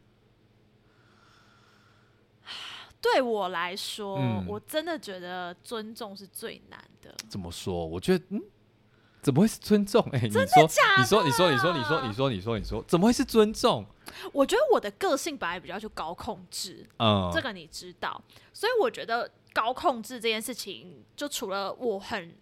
[3.02, 7.14] 对我来说，嗯我真的觉得尊重是最难的。
[7.28, 7.84] 怎么说？
[7.86, 8.40] 我觉得嗯，
[9.20, 10.00] 怎么会是尊重？
[10.12, 13.84] 哎、你说，你说，你说，你说，你说，你说，你说，你说，怎么会是尊重？
[14.32, 18.22] 我觉得我的个性本来比较就高控制，嗯，这个你知道，
[18.52, 22.34] 所以我觉得高控制这件事情，就除了我很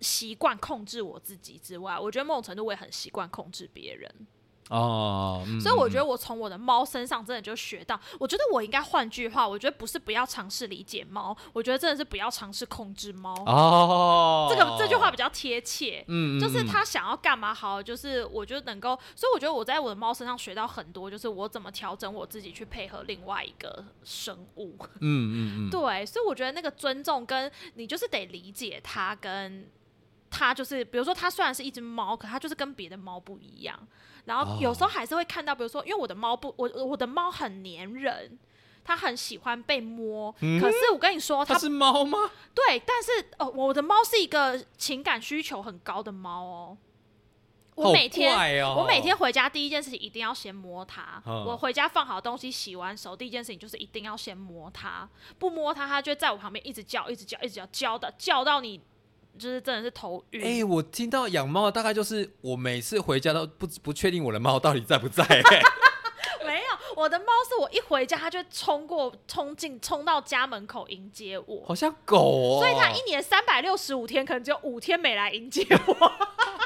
[0.00, 4.26] 习惯控制我自己之外，我觉得某种程度我也很习惯控制别人。
[4.70, 13.34] 哦，嗯所以我觉得嗯我从我的猫身上真的就学到，我觉得我应该换句话，我觉得不是不要尝试理解猫，我觉得真的是不要尝试控制猫。
[13.44, 16.04] 哦，这个这句话比较贴切。
[16.08, 24.76] 嗯，嗯，就是嗯他想要干嘛好，就是我就能够，所以我觉得我在我的猫身上学到很多，就是我怎么调整我自己去配合另外一个生物。
[25.00, 29.68] 嗯嗯嗯，对，所以我觉得那个尊重跟你就是得理解它跟
[30.34, 33.78] 它就是，比如说它虽然是一只猫，可它就是跟别的猫不一样。
[34.24, 38.36] 然后有时候还是会看到，比如说，因为我的猫不，我我的猫很粘人，
[38.82, 40.32] 它很喜欢被摸。
[40.32, 42.18] 可是我跟你说，它它是猫吗？
[42.52, 46.76] 对，但是哦，我的猫是一个情感需求很高的猫哦。
[47.76, 48.32] 我每天、
[48.64, 51.20] 哦我每天回家第一件事情一定要先摸它。
[51.26, 55.08] 嗯我回家放好东西，洗完手，第一件事情就是一定要先摸它。
[55.38, 58.80] 不摸它，它就会在我旁边一直叫，一直叫，一直叫，叫到叫到你
[59.38, 60.42] 就是真的是头晕。
[60.42, 65.24] 哎、我听到养猫大概就是我每次回家都不不确定我的猫到底在不在、
[66.44, 66.66] 没有，
[66.96, 71.64] 我的猫是我一回家，它就冲过、冲进、冲到家门口迎接我。
[71.66, 72.60] 好像狗哦。
[72.60, 75.94] 所以它一年三百六十五天，可能只有五天没来迎接我。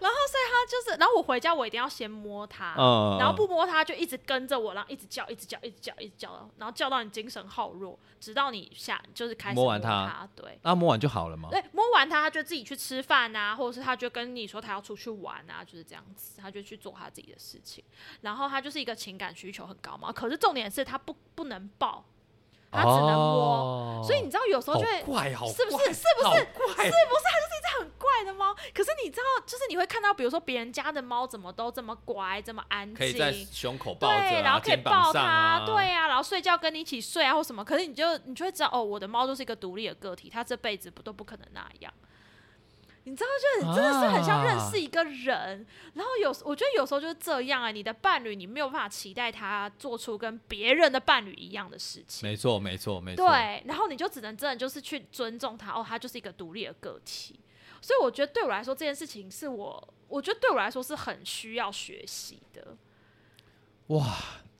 [0.00, 10.58] 然后所以他就是，然后我回家我一定要先摸它，嗯然后不摸它就一直跟着我，然后一直叫，一直叫，一直叫，一直叫，然后叫到你精神耗弱，直到你下就是开始摸完它，它对。
[10.62, 11.48] 那摸完就好了吗？
[11.50, 17.82] 对，摸完它，他就自己去吃饭啊，或者是他就跟你说他要出去玩啊，就是这样子，他就去做他自己的事情。
[18.22, 22.04] 然后他就是一个情感需求很高嘛，可是重点是他不不能抱，
[22.70, 23.14] 它只能摸。
[23.14, 27.78] 哦所以你知道有时候就会怪，好是不是怪是不是它就是一只？
[27.78, 41.92] 很怪的猫，可是你知道，就是你会看到，比如说别人家的猫怎么都这么乖，这么安静，可以在胸口抱对，然后可以抱它，啊，对啊，然后睡觉跟你一起睡啊或什么，可是你就你就会知道，哦，我的猫就是一个独立的个体，它这辈子不都不可能那样。
[43.08, 43.30] 你知道，
[43.60, 53.26] 就很真的是很像认识一个人，然后有我觉得有时候就是这样啊，你的伴侣你没有办法期待他做出跟别人的伴侣一样的事情，没错，没错，没错。
[53.26, 57.40] 对，然后你就只能真的就是去尊重他，哦，他就是一个独立的个体。
[57.80, 62.76] 所以我觉得对我来说这件事情是我，我觉得对我来说是很需要学习的。
[63.88, 64.18] 哇，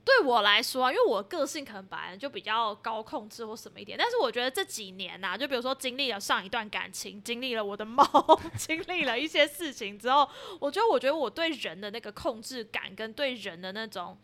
[0.08, 8.04] 对我来说啊，因为我个性可能本来就比较高控制或什么一点，但是我觉得这几年呐、就比如说经历了上一段感情，经历了我的猫，
[8.56, 10.28] 经历了一些事情之后，
[10.58, 14.16] 我觉得我觉得我对人的那个控制感跟对人的那种。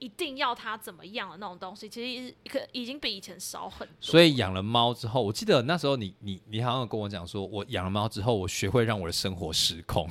[0.00, 3.94] 一定要他怎么样的那种东西，其实可已经比以前少很多。
[4.00, 10.08] 所以养了猫之后，我记得那时候你你你好像有跟我讲说，我养了猫之后，我学会让我的生活失控。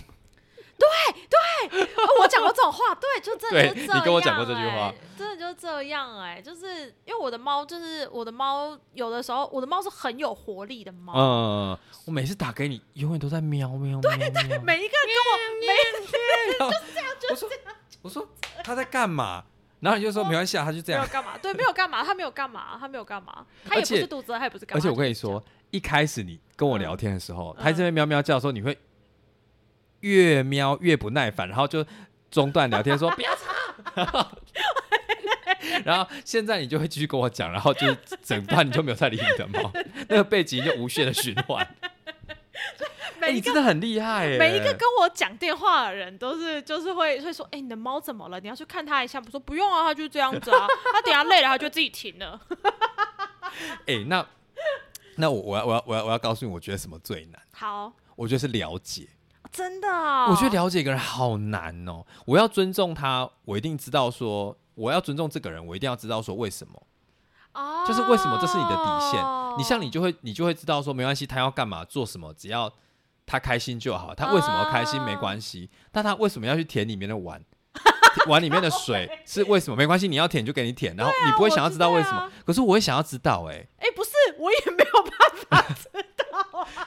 [1.97, 14.59] 哦我讲过这种话，对，就真的就这样、你跟我讲过这句话哎，真的就是这样哎、就是因为我的猫，就是我的猫，有的时候我的猫是很有活力的猫，嗯，我每次打给你，永远都在喵喵喵喵。
[14.63, 15.68] 每一个跟我每
[16.57, 18.28] 就是这样，就是这样我说
[18.63, 19.43] 他在干嘛？
[19.80, 21.01] 然后你就说没关系啊，他就这样。
[21.01, 24.80] 没有干嘛，对，没有干嘛，他没有干嘛，他没有干嘛，他也不是肚子饿，他也不是干嘛。
[24.80, 28.76] 而且我跟你说，一开始你跟我聊天的时候，嗯他这边喵喵叫的时候，你会
[30.07, 31.85] 越瞄越不耐烦，然后就
[32.31, 33.47] 中断聊天说 不要吵。
[35.83, 37.93] 然后现在你就会继续跟我讲，然后就
[38.23, 39.71] 整段你就没有再理你的猫，
[40.07, 41.67] 那个背景就无限的循环。
[43.19, 44.37] 哎、每一个你真的很厉害耶！
[44.37, 48.39] 每一个跟我讲电话的人都是，就是会会说，哎、你的猫怎么了？
[48.39, 49.21] 你要去看它一下。
[49.23, 52.39] 我说不用啊，它就这样子啊，它等下累了，它就自己停了。
[53.87, 54.25] 哎、那
[55.15, 57.41] 那我我要我要我要我要告诉你，我觉得什么最难？
[57.53, 59.07] 好，我觉得是了解。
[59.57, 62.05] 真的、哦，我觉得了解一个人好难哦。
[62.27, 66.79] 我要尊重他，我一定知道说，我要尊重这个人，我一定要知道说为什么，
[67.53, 69.19] 哦，就是为什么这是你的底线。
[69.57, 72.71] 你像你就会你就会知道说，没关系，他要干嘛做什么，只要
[73.25, 74.13] 他开心就好。
[74.13, 77.43] 他为什么要开心没关系，但他为什么要去舔里面的碗？
[78.29, 79.75] 碗里面的水是为什么？
[79.75, 82.29] 没关系，你要舔就给你舔，然后你不会想要知道为什么。
[82.45, 85.03] 可是我会想要知道、欸，哎、不是，我也没有
[85.49, 85.75] 办法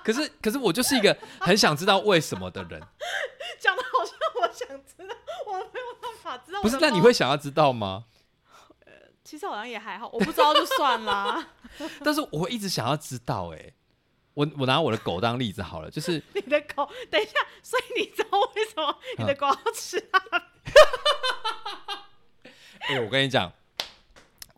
[0.04, 2.80] 可是可是我就是一个很想知道为什么的人，
[3.60, 5.14] 讲的好像我想知道，
[5.46, 6.60] 我没有办法知道。
[6.62, 6.78] 不是？
[6.80, 7.12] 那你会？
[7.12, 8.04] 想要知道吗？
[8.86, 8.92] 呃
[9.22, 11.48] 其实好像也还好，我不知道就算啦。
[12.02, 13.74] 但是我会一直想要知道、欸，
[14.34, 17.32] 我我拿我的狗当例子好了，就是 你的狗，等一下，
[17.62, 20.20] 所以你知道为什么你的狗要吃啊？
[22.88, 23.52] 哎、我跟你讲，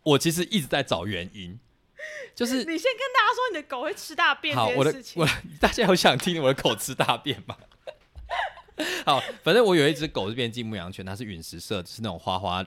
[0.05, 1.59] 我其实一直在找原因，
[2.35, 5.23] 就是你先跟大家说你的狗会吃大便好，这我的件事情。
[5.23, 5.29] 我
[5.61, 7.57] 大家有想听我的狗吃大便吗？
[9.05, 12.65] 好，反正我有一只狗是边境牧羊犬，它是陨石色，是那种花花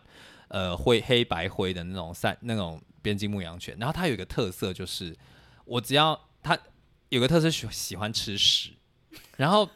[0.50, 3.76] 呃灰黑白灰的那种散那种边境牧羊犬。
[3.80, 5.16] 然后它有一个特色就是，
[5.66, 6.58] 我只要它
[7.10, 8.72] 有个特色喜喜欢吃屎，
[9.38, 9.68] 然后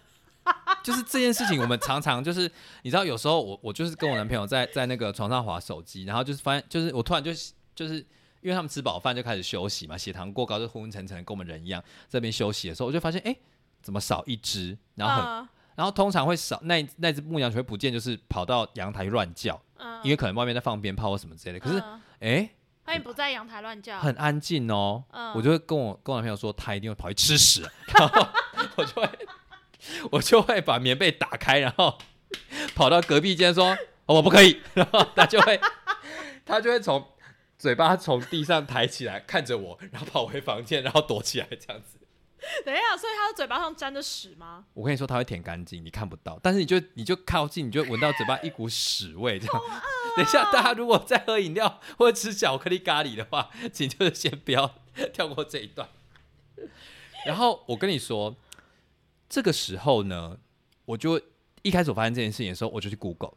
[0.83, 2.49] 就是这件事情，我们常常就是
[2.83, 7.31] 你知道，有时候我我就是跟我男朋友在在那个床上划手机，然后就是发现就是我突然就
[7.75, 8.05] 就是
[8.41, 13.39] 因为他们吃饱饭就开始休息嘛，血糖过高就昏昏沉沉，跟我们人一样这边休息的时候，我就发现哎、诶
[13.81, 15.49] 怎么少一只，然后很、嗯。
[15.75, 19.99] 然后通常会少那那只牧羊犬会不见，就是跑到阳台乱叫，嗯。
[20.03, 21.59] 因为可能外面在放鞭炮或什么之类的。
[21.59, 22.01] 可是嗯。
[22.19, 22.49] 哎、诶
[22.85, 25.03] 那你不在阳台乱叫，很安静哦。
[25.11, 25.31] 嗯。
[25.33, 27.61] 我就会跟我跟我男朋友说，他一定会跑去吃屎，
[27.97, 28.27] 然后
[28.75, 29.09] 我就会
[30.11, 31.97] 我就会把棉被打开，然后
[32.75, 35.61] 跑到隔壁间说、哦我不可以， 然后他就会
[36.43, 37.07] 他就会从
[37.59, 41.99] 嘴巴从地上抬起来看着我，然后跑回房间，然后躲起来这样子。
[42.65, 44.63] 等一下，所以他的嘴巴上沾着屎吗？
[44.73, 49.61] 我跟你说，他会舔干净，你看不到，但是你就你就靠近，你就闻到嘴巴一股屎味这样。
[50.15, 54.75] 等一下，大家如果在喝饮料或者吃巧克力咖喱的话，请就是先不要
[55.11, 55.89] 跳过这一段。
[57.25, 58.37] 然后我跟你说，
[59.27, 60.37] 这个时候呢，
[60.85, 61.21] 我就
[61.61, 63.33] 一开始我发现这件事情的时候，我就去 Google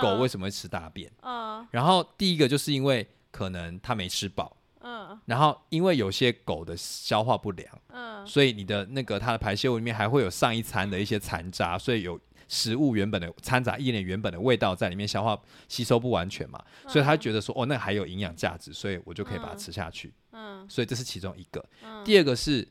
[0.00, 1.10] 狗为什么会吃大便。
[1.22, 1.66] 嗯。
[1.70, 5.18] 然后第一个就是因为可能它没吃饱，嗯。
[5.26, 7.78] 然后因为有些狗的消化不良。
[7.88, 8.26] 嗯。
[8.26, 20.12] 所以你的那个它的排泄物里面还会有上一餐的一些残渣，所以有食物原本的掺杂一点原本的味道在里面，消化吸收不完全嘛，所以他觉得说哦，那还有营养价值，所以我就可以把它吃下去。
[20.32, 20.68] 嗯。
[20.68, 21.64] 所以这是其中一个。
[21.82, 22.04] 嗯。
[22.04, 22.66] 第二个是，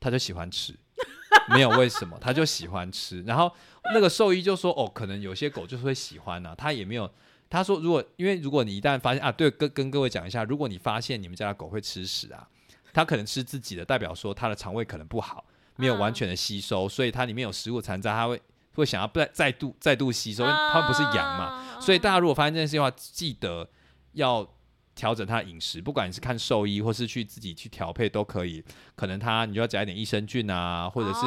[0.00, 0.74] 他就喜欢吃，
[1.48, 3.22] 没有为什么，他就喜欢吃。
[3.22, 3.52] 然后
[3.94, 7.10] 那个兽医就说哦，可能有些狗就是会喜欢啊，他也没有。
[7.48, 12.48] 他说，如果因为如果你一旦发现啊，对，跟跟各位讲一下，如果你发现你们家的狗会吃屎啊，
[12.92, 15.44] 它可能吃自己的，代表说它的肠胃可能不好，
[15.76, 18.42] 没有完全的吸收，所以它里面有食物残渣，它会
[18.74, 23.68] 会想要再再度再度吸收，因为它们不是羊嘛，嘛所以大家如果发现这件事情的话，记得
[24.14, 24.44] 要
[24.96, 28.64] 调整他的饮食，不管你是看兽医或是去自己去调配都可以。
[28.96, 31.20] 可能他你就要加一点益生菌啊，或者是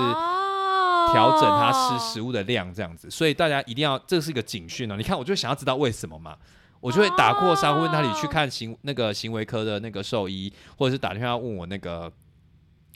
[1.14, 3.10] 调整他吃食物，的量这样子。
[3.10, 4.98] 所以大家一定要，这是一个警讯哦。
[4.98, 6.38] 你看，我就想要知道为什么嘛。
[6.82, 12.10] 我就会打过沙问那里去看行那个行为科的那个兽医，或者是打电话问我那个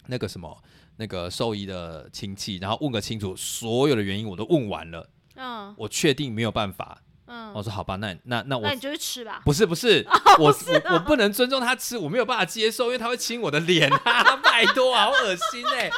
[0.07, 0.57] 那个什么
[0.95, 9.41] 那个兽医的亲戚，然后问个清楚，所有的原因我都问完了，嗯我确定没有办法，嗯，我说好吧，那那那我那你就去吃吧。
[9.45, 10.05] 不是不 是，
[10.39, 15.89] 我我我不能尊重他吃，我没有办法接受，因为他会亲我的脸啊， 拜托啊，好恶心哎、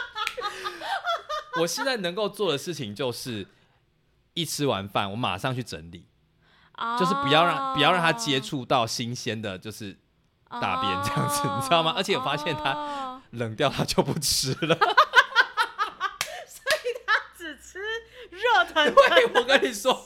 [1.60, 3.48] 我现在能够做的事情就是，
[4.34, 6.06] 一吃完饭我马上去整理，
[7.00, 9.98] 就是不要让不要让他接触到新鲜的，就是
[10.50, 11.94] 大便这样子你知道吗？
[11.96, 13.22] 而且我发现他哦。
[13.32, 14.76] 冷掉他就不吃了。
[16.48, 17.80] 所以他只吃
[18.30, 18.94] 热腾。
[18.94, 20.06] 对，我跟你说，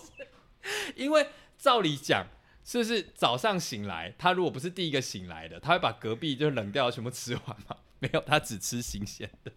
[0.96, 2.28] 因为照理讲。
[2.62, 7.78] 是不是早上醒来，他如果不是第一个醒来的，他会把隔壁就冷掉的全部吃完吗？
[7.98, 9.52] 没有，他只吃新鲜的。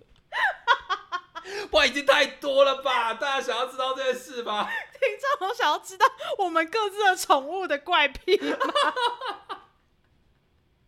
[1.72, 3.12] 哇，已经太多了吧？
[3.12, 4.64] 大家想要知道这件事吗？
[4.64, 6.06] 听众都想要知道
[6.38, 8.56] 我们各自的宠物的怪癖吗？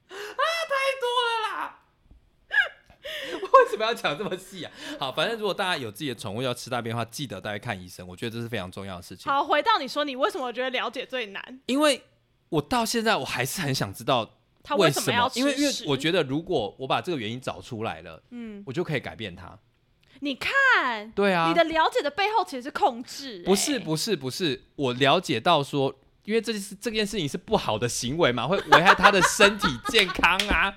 [0.08, 0.16] 太
[0.98, 1.83] 多了啦！
[3.34, 4.72] 为什么要讲这么细啊？
[4.98, 9.30] 好，反正如果大家有自己的宠物要吃大便的话，记得带去看医生，我觉得这是非常重要的事情。
[9.30, 11.60] 好，回到你说，你为什么觉得了解最难？
[11.66, 12.02] 因为
[12.48, 19.58] 我到现在我还是很想知道他为什么要吃因为因为屎我觉得如果我把这个原因找出来了，嗯，我就可以改变它。
[20.20, 25.94] 你看，对啊，你的了解的背后其实是控制、不是欸不是不是，我了解到说，
[26.24, 30.76] 因为这是这件事情是不好的行为嘛，会危害他的身体健康啊。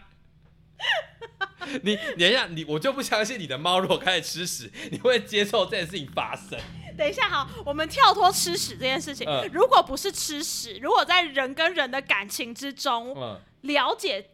[1.83, 6.57] 你等一下，你我就不相信你的猫如果开始吃屎，你会接受这件事情发生。
[6.97, 9.27] 等一下，好，我们跳脱吃屎这件事情。
[9.29, 14.31] 嗯如果不是吃屎，如果在人跟人的感情之中、嗯，了解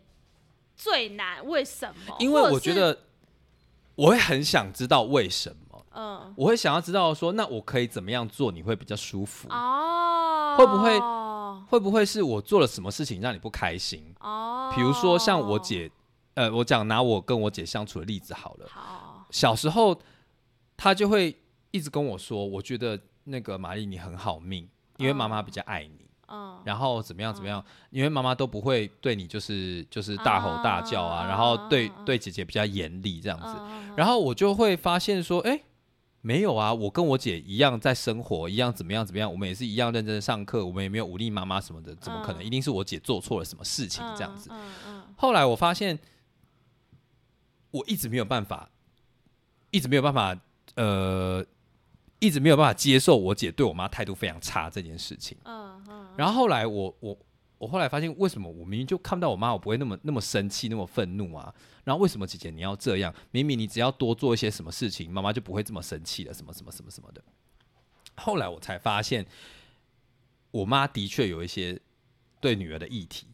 [0.75, 2.15] 最难，为什么？
[2.19, 2.97] 因为我觉得
[3.95, 9.49] 我会很想知道为什么，嗯，我会想要知道说，那我可以怎么样做你会比较舒服？
[9.49, 10.99] 哦，会不会
[11.67, 14.03] 会不会是我做了什么事情让你不开心？
[14.21, 15.91] 哦，比如说像我，姐，
[16.35, 18.67] 呃，我讲拿我跟我姐相处的例子好了。
[18.69, 19.99] 好，小时候，
[20.75, 21.35] 她就会
[21.71, 24.67] 一直跟我说，我觉得那个玛丽你很好命，
[24.97, 35.61] 因为妈妈比较爱你，嗯，然后怎么样怎么样，因为妈妈都不会对你就是就是大吼大叫啊，然后对对姐姐比较严厉这样子，嗯然后我就会发现说，哎、
[36.21, 42.41] 没有啊，我跟我姐一样在生活，一样怎么样怎么样，我们也是一样认真的上课，我们也没有忤逆妈妈什么的，怎么可能？
[42.41, 42.45] 嗯。
[42.45, 44.49] 一定是我姐做错了什么事情这样子。
[45.15, 45.97] 后来我发现，
[47.73, 48.69] 我一直没有办法，
[49.71, 50.39] 一直没有办法，
[50.75, 51.43] 呃，
[52.19, 55.35] 一直没有办法接受我姐对我妈态度非常差这件事情。
[55.43, 57.17] 嗯嗯，然后后来我我
[57.57, 61.51] 我后来发现，为什么我明明就看不到我妈，我不会那么那么生气，那么愤怒啊？
[61.83, 63.11] 然后为什么姐姐你要这样？
[63.31, 67.23] 明明你只要多做一些什么事情，妈妈就不会这么生气了，什么什么什么什么的。
[68.15, 69.25] 后来我才发现，
[70.51, 71.81] 我妈的确有一些
[72.39, 73.25] 对女儿的议题，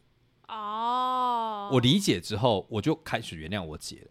[0.48, 4.10] 哦，我理解之后，我就开始原谅我姐了。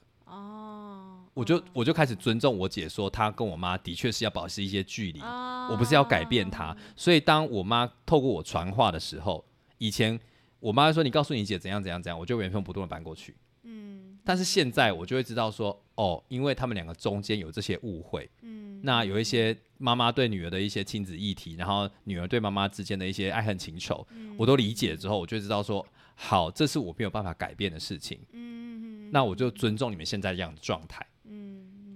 [1.39, 6.75] 哦，我就我就开始尊重我姐，说她跟我妈的确是要保持一些距离，啊我不是要改变她。
[6.95, 9.43] 所以当我妈透过我传话的时候，
[9.77, 10.19] 以前
[10.59, 13.35] 我妈说你告诉你姐怎样怎样怎样，我就原封不动的搬过去。
[13.63, 24.05] 嗯，但是现在我就会知道说，哦，因为他们两个中间有这些误会，嗯，那有一些妈妈对女儿的一些亲子议题，然后女儿对妈妈之间的一些爱恨情仇，
[24.37, 25.85] 我都理解之后，我就知道说，
[26.15, 31.09] 好，这是我没有办法改变的事情，嗯，那我就尊重你们现在这样的状态，嗯，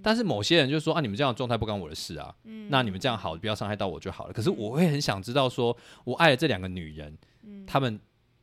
[0.04, 4.34] 但是某些人就说啊，你们这样的状态不关我的事啊，嗯，那你们这样好，不要伤害到我就好了。
[4.34, 8.00] 可是我会很想知道说，我爱的这两个女人，嗯，他们。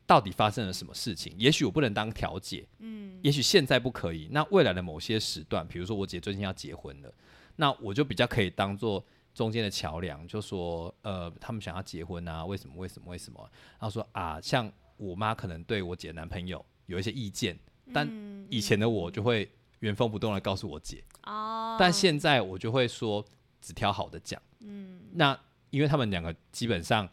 [0.06, 1.32] 到底发生了什么事情？
[1.38, 4.26] 也许我不能当调解，嗯，也许现在不可以。
[4.32, 7.14] 那未来的某些时段，比如说我姐最近要结婚了，
[7.54, 12.74] 那我就比较可以当做中间的桥梁，就说，呃，他们想要结婚啊，为什么？
[12.76, 13.08] 为什么？
[13.12, 13.40] 为什么？
[13.78, 17.56] 然后说啊，像我妈可能对我姐男朋友有一些意见，
[17.94, 18.04] 但
[18.48, 19.48] 以前的我就会
[19.78, 23.24] 原封不动的告诉我姐，哦，但现在我就会说
[23.60, 25.38] 只挑好的讲，嗯，那
[25.70, 27.08] 因为他们两个基本上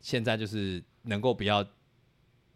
[0.00, 1.64] 现在就是能够不要。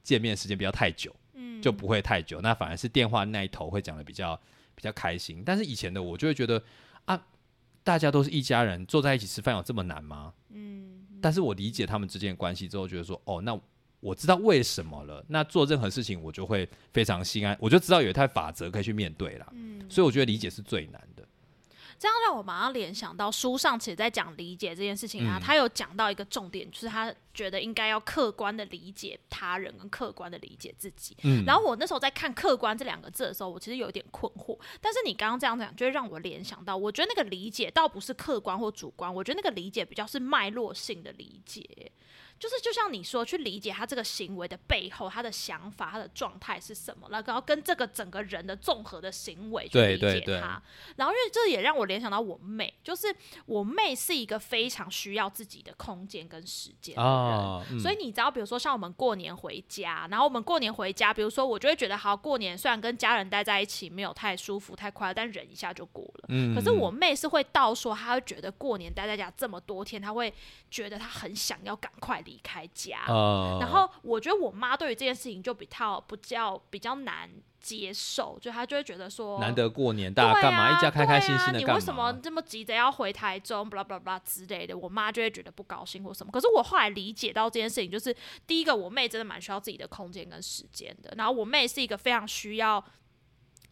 [0.01, 2.41] 见面时间不要太久，嗯，就不会太久。
[2.41, 4.35] 那反而是电话那一头会讲的比较
[4.75, 5.43] 比较开心。
[5.45, 6.65] 但是以前的我就会觉得
[7.05, 7.27] 啊，
[7.85, 10.33] 大家都是一家人，坐在一起吃饭有这么难吗？
[10.49, 11.07] 嗯。
[11.21, 13.61] 但是我理解他们之间的关系之后，觉得说哦，那
[14.01, 15.25] 我知道为什么了。
[15.29, 19.47] 那做任何事情我就会非常心安，我就知道有一套法则可以去面对了。
[19.53, 19.85] 嗯。
[19.91, 21.27] 所以我觉得理解是最难的。
[21.99, 31.17] 这样让我马上联想到书上其实在讲理解这件事情啊，他有讲到一个重点，就是他觉得应该要客观的理解他人跟客观的理解自己。
[31.25, 34.57] 嗯，然后我那时候在看“客观”这两个字的时候，我其实有点困惑。
[34.81, 41.91] 但是你刚刚这样讲，就会让我联想到，我觉得那个理解倒不是客观或主观，我觉得那个理解比较是脉络性的理解。
[42.39, 50.63] 就是就像你说，去理解他这个行为的背后，他的想法、他的状态是什么，然后跟这个整个人的综合的行为去理解他。
[50.95, 53.13] 然后，因为这也让我联想到我妹，就是
[53.47, 57.03] 我妹是一个非常需要自己的空间跟时间的
[57.69, 57.81] 人。
[57.81, 66.27] 所以你知道，比如说像我们过年回家，然后我们过年回家，比如说我就会觉得，好过年虽然跟家人待在一起没有太舒服、太快乐，但忍一下就过了。
[66.29, 66.55] 嗯。
[66.55, 70.33] 可是我妹是会到说，她会觉得过年待在家这么多天，她会
[70.71, 72.23] 觉得她很想要赶快。
[72.29, 72.99] 离开家，
[73.59, 81.59] 然后我觉得我妈对于这件事情就比较不较比较难接受，就她就会觉得说，难得过年，大家干嘛一家开开心心的？
[81.59, 83.69] 你为什么这么急着要回台中？
[83.71, 86.31] 巴拉巴拉巴拉之类的，我妈就会觉得不高兴或什么。
[86.31, 88.15] 可是我后来理解到这件事情，就是
[88.47, 92.85] 第一个，我妹真的蛮需要自己的空间跟时间的，然后我妹是一个非常需要。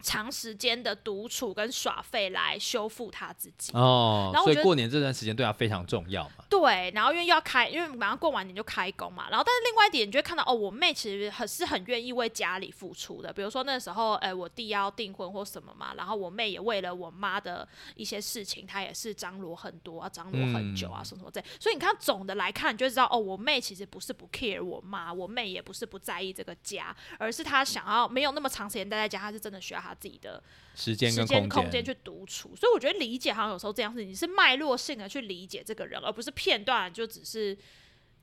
[0.01, 6.45] 长时间的独处跟耍废来修复他自己哦，然后所以过年这段时间对他非常重要嘛。
[6.49, 9.29] 对，然后因为要开，因为马上过完年就开工嘛。
[9.29, 13.33] 然后，但是另外一点，你就会看到哦，我妹其实很是很愿意为家里付出的。
[13.33, 21.43] 比如说那时候，哎，我弟要订婚或什么嘛，然后我妹也为了我妈的一些事情，她也是张罗很多啊，张罗很久啊，什么什么这。
[21.59, 30.41] 所以你看，总的来看，你就知道哦，我妹其实不是不 care 我妈，我妹也不是不在意这个家，而是她想要没有那么长时间待在家，她是真的需要她自己的。
[30.79, 37.57] 时间跟空间去独处，所以我觉得理解好像有时候这样子，你是脉络性的去理解这个人，而不是片段，就只是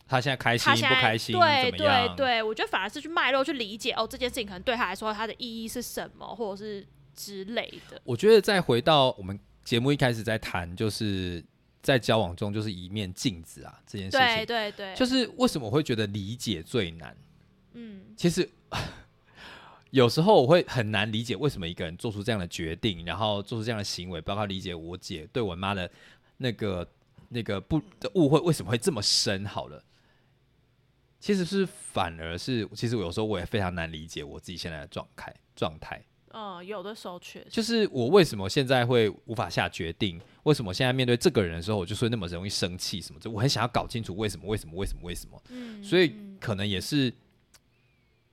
[0.07, 8.01] 他现在开心不开心，对对对，我觉得反而是去脉络去理解哦，这件事情可能对他来说它的意义是什么，或者是之类的。
[8.05, 11.45] 我觉得再回到我们节目一开始在谈，就是
[11.83, 17.17] 在交往中就是一面镜子啊，这件事情，对对对，就是为什么我会觉得理解最难？
[17.73, 18.49] 嗯，其实。
[19.95, 25.89] 有时候我会很难理解为什么一个人做出这样的决定，然后做出这样的行为，包括理解我姐对我妈的
[26.39, 26.85] 那个
[27.29, 29.47] 那个不的误会为什么会这么深。
[29.47, 29.81] 好了，
[31.21, 36.05] 其实是反而是，其实有时候我也非常难理解我自己现在的状态状态。
[36.33, 40.21] 嗯，有的时候确实就是我为什么现在会无法下决定？
[40.43, 43.21] 为什么现在面对这个人的时候，我就说那么容易生气什么？
[43.21, 44.45] 就我很想要搞清楚为什么？
[44.49, 44.75] 为什么？
[44.75, 45.01] 为什么？
[45.05, 45.41] 为什么？
[45.51, 47.15] 嗯，所以可能也是。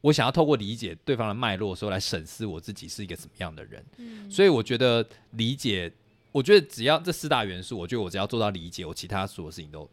[0.02, 3.86] 我想要透过理解对方的脉络，时候来审视我自己是一个什么样的人。
[3.98, 5.92] 嗯，所以我觉得理解，
[6.32, 9.88] 我觉得只要这四大元素，我觉得我只要做到理解，我其他所有事情都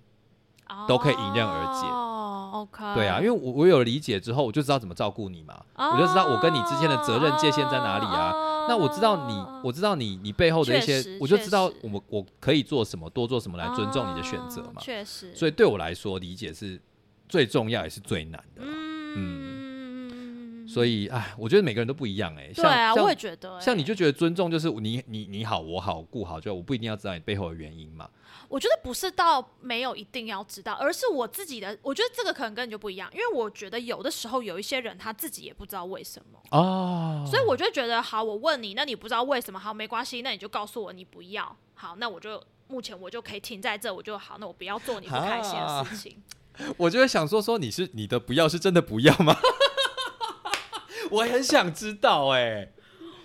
[0.87, 1.87] 都可以迎刃而解。
[1.87, 2.95] 哦，OK。
[2.95, 5.63] 对啊，因为我我有理解之后，我就知道怎么照顾你嘛。
[5.77, 8.33] 我就知道我跟你之间的责任界限在哪里啊。
[8.67, 14.81] 那我知道你，我知道你，你背后的一些，我就知道我们我可以做什么，多做什么来尊重你的选择嘛。
[14.81, 15.35] 确实。
[15.35, 16.81] 所以对我来说，理解是
[17.29, 18.63] 最重要也是最难的。
[18.63, 19.58] 嗯。
[20.69, 22.53] 所以，哎，我觉得每个人都不一样，哎。
[22.55, 23.59] 对啊，我也觉得。
[23.61, 28.09] 像你就觉得尊重就是你你你好我好顾好，就我不一定要知道你背后的原因嘛。
[28.49, 31.77] 我觉得不是到没有一定要知道，而是我自己的。
[31.83, 37.25] 我觉得这个可能跟你就不一样，因为我觉得有的时候有一些人他自己也不知道为什么哦。
[37.27, 39.59] 所以我就觉得，好，我问你，那你不知道为什么？
[39.59, 41.57] 好，没关系，那你就告诉我你不要。
[41.75, 46.23] 好，那我就目前我就可以停在这，我就好，那我不要做你不开心的事情。
[46.77, 49.37] 我就会想说说你是你的不要是真的不要吗？
[51.11, 52.69] 我很想知道哎、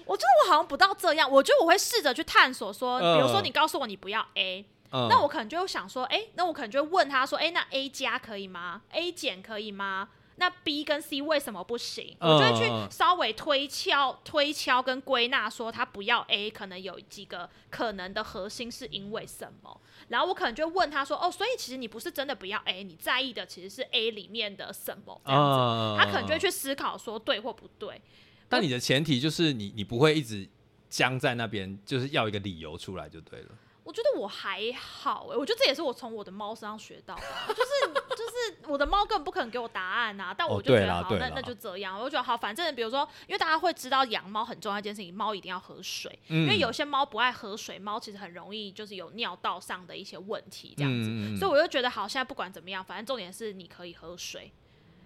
[0.06, 10.10] 我觉得我好像不到这样，我觉得我会试着去探索说，比如说嗯你告诉我你不要 A，、嗯，那我可能就会想说，哎、那我可能就会问他说，哎、那 A 加可以吗？A 减可以吗？
[10.38, 12.16] 那 B 跟 C 为什么不行？
[12.20, 19.80] 嗯我就会去稍微推敲、推敲跟归纳，说他不要 A，可能有几个可能的核心是因为什么。
[20.10, 25.60] 然后我可能就会问他说，哦，所以其实你不是真的不要 A，你在意的其实是 A 里面的什么这样子。
[25.60, 28.02] 嗯他可能就会去思考说对或不对。
[28.50, 30.48] 但你的前提就是你你不会一直
[30.90, 33.48] 僵在那边，就是要一个理由出来就对了。
[33.84, 46.44] 我觉得我还好哎、我觉得这也是我从我的猫身上学到的啊， 就是就是我的猫根本不可能给我答案啊，但我就觉对得好，那那就这样，我就觉得好，反正比如说，因为大家会知道养猫很重要一件事情，猫一定要喝水，嗯。
[46.44, 51.38] 因为有些猫不爱喝水，猫其实很容易就是有尿道上的一些问题这样子，嗯嗯嗯。
[51.38, 54.52] 所以我就觉得好，现在不管怎么样，反正重点是你可以喝水，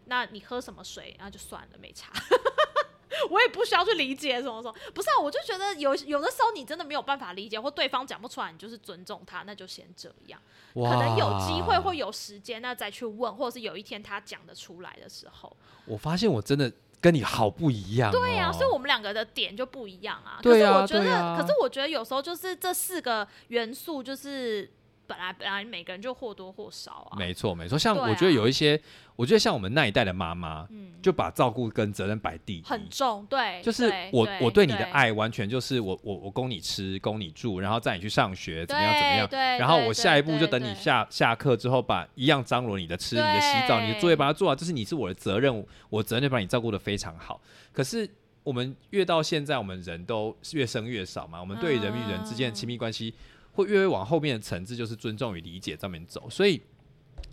[0.06, 2.12] 那你喝什么水，那就算了，没差。
[3.30, 10.40] 我也不需要去理解什么什么，不是啊，我就觉得有有的时候你真的没有办法理解，或对方讲不出来，你就是尊重他，那就先这样。
[10.74, 16.72] 可能有机会或有时间，那再去问，或者是有一天他讲得出来的时候，我发现我真的
[17.02, 18.12] 跟你好不一样、哦。
[18.12, 20.40] 对呀、所以我们两个的点就不一样啊。
[20.42, 24.70] 对啊可是我觉得，啊可是我觉得有时候就是这四个元素，就是
[25.08, 27.18] 本来本来每个人就或多或少啊。
[27.18, 28.80] 没错没错，像我觉得有一些，
[29.16, 47.40] 我觉得像我们那一代的妈妈，嗯，就把照顾跟责任摆第一，很重，对，就是对我我对你的爱完全就是我我我供你吃供你住，然后载你去上学怎么样怎么样，对，然后我下一步就等你下下课之后，把一样张罗你的吃、你的洗澡、你的作业把它做好，这是你是我的责任，我责任就把你照顾的非常好。
[47.72, 48.10] 可是
[48.44, 53.16] 我们越到现在，我们人都越生越少嘛，我们对人与人之间的亲密关系会
[53.66, 56.30] 越越往后面的层次，就是尊重与理解上面走。
[56.30, 56.62] 所以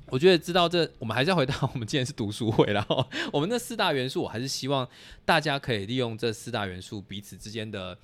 [0.06, 4.88] 我觉得知道这，我们还是要回到我们今天是读书会，然后我们那四大元素，我还是希望
[5.24, 7.98] 大家可以利用这四大元素彼此之间的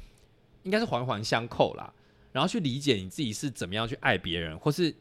[0.62, 1.92] 应该是环环相扣啦，
[2.32, 4.94] 然后去理解你自己是怎么样去爱别人，或是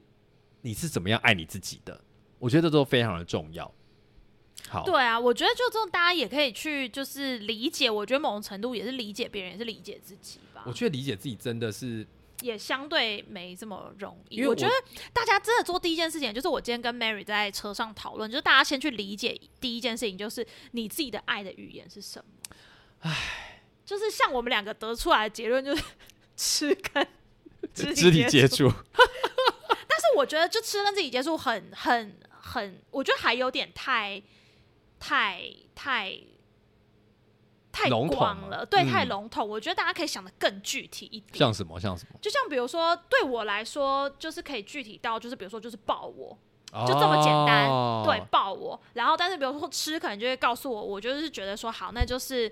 [0.62, 2.00] 你是怎么样爱你自己的。
[2.38, 3.70] 我觉得这都非常的重要。
[4.68, 10.74] 好，对啊，我觉得就这种大家也可以去就是理解，我觉得某种程度也是理解别人，也是理解自己吧我。
[10.74, 12.06] 觉得理解自己真的是
[12.42, 14.38] 也相对没这么容易。
[14.38, 14.74] 因为我我觉得
[15.14, 22.56] 大家真的做第一件事情，就是我今天跟 Mary 在车上讨论，就是大家先去理解第一件事情，就是你自己的爱的语言是什么。
[23.02, 25.84] 唉，就是像我们两个得出来的结论，就是
[26.36, 27.08] 吃跟
[27.74, 28.70] 肢肢体接体触。
[28.70, 28.76] 触，
[29.88, 34.22] 但是我觉得就吃跟自己接触很很很，我觉得还有点太
[35.00, 35.44] 太
[35.76, 36.20] 太。
[37.84, 39.48] 太笼统了，对，嗯太笼统。
[39.48, 41.38] 我觉得大家可以想的更具体一点。
[41.38, 46.38] 像什么像什么，就像比如说，对我来说，就是可以具体到，就是比如说，就是抱我，
[46.86, 48.80] 就就这么简单，哦对，抱我。
[48.94, 52.52] 然后，但是比如说吃，可能就会告诉我，我就是觉得说，好，那就是。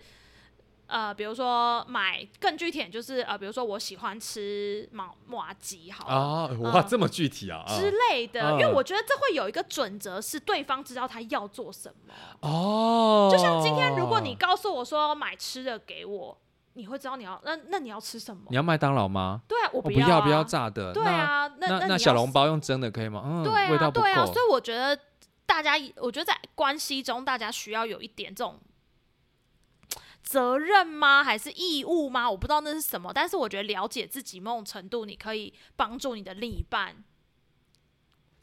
[0.88, 12.14] 呃，比如说买更具体点，就是呃，比如说我喜欢吃毛麻鸡，好、啊，哇，嗯这么具体啊，啊之类的，因为嗯我觉得这会有一个准则，是对方知道他要做什么。
[12.40, 16.38] 哦，就像今天，如果你告诉我说买吃的给我，
[16.74, 18.56] 你会知道你要那那你要吃什么你？
[18.56, 19.42] 要麦当劳吗？
[19.48, 23.24] 对啊，我我不要、啊，不要炸的，对啊，那那小笼包用蒸的可以吗？
[23.26, 24.36] 嗯，对啊，味道不对啊，所。
[24.36, 24.98] 以我觉得
[25.46, 28.58] 大家，我觉得在关系中，大家需要有一点这种
[30.28, 31.24] 责任吗？
[31.24, 32.30] 还是义务吗？
[32.30, 36.96] 我不知道那是什么，但是我觉得了解自己某种程度，你可以帮助你的另一半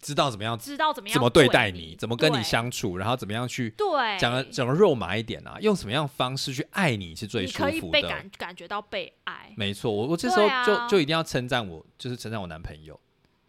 [0.01, 7.93] 知道怎么样知道怎么样怎么对对待你，怎么跟你相处，然后怎么样去对，讲的讲的肉麻一点啊，用什么样的方式去爱你是最你可以舒服的。
[7.93, 9.53] 被感感觉到被爱。
[9.57, 12.99] 没错，我我这时候就、就一定要称赞我，就是称赞我男朋友，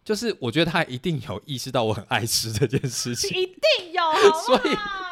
[0.04, 3.30] 就是我觉得他一定有意识到我很爱吃这件事情。
[3.38, 4.02] 一定有，
[4.46, 5.06] 所以好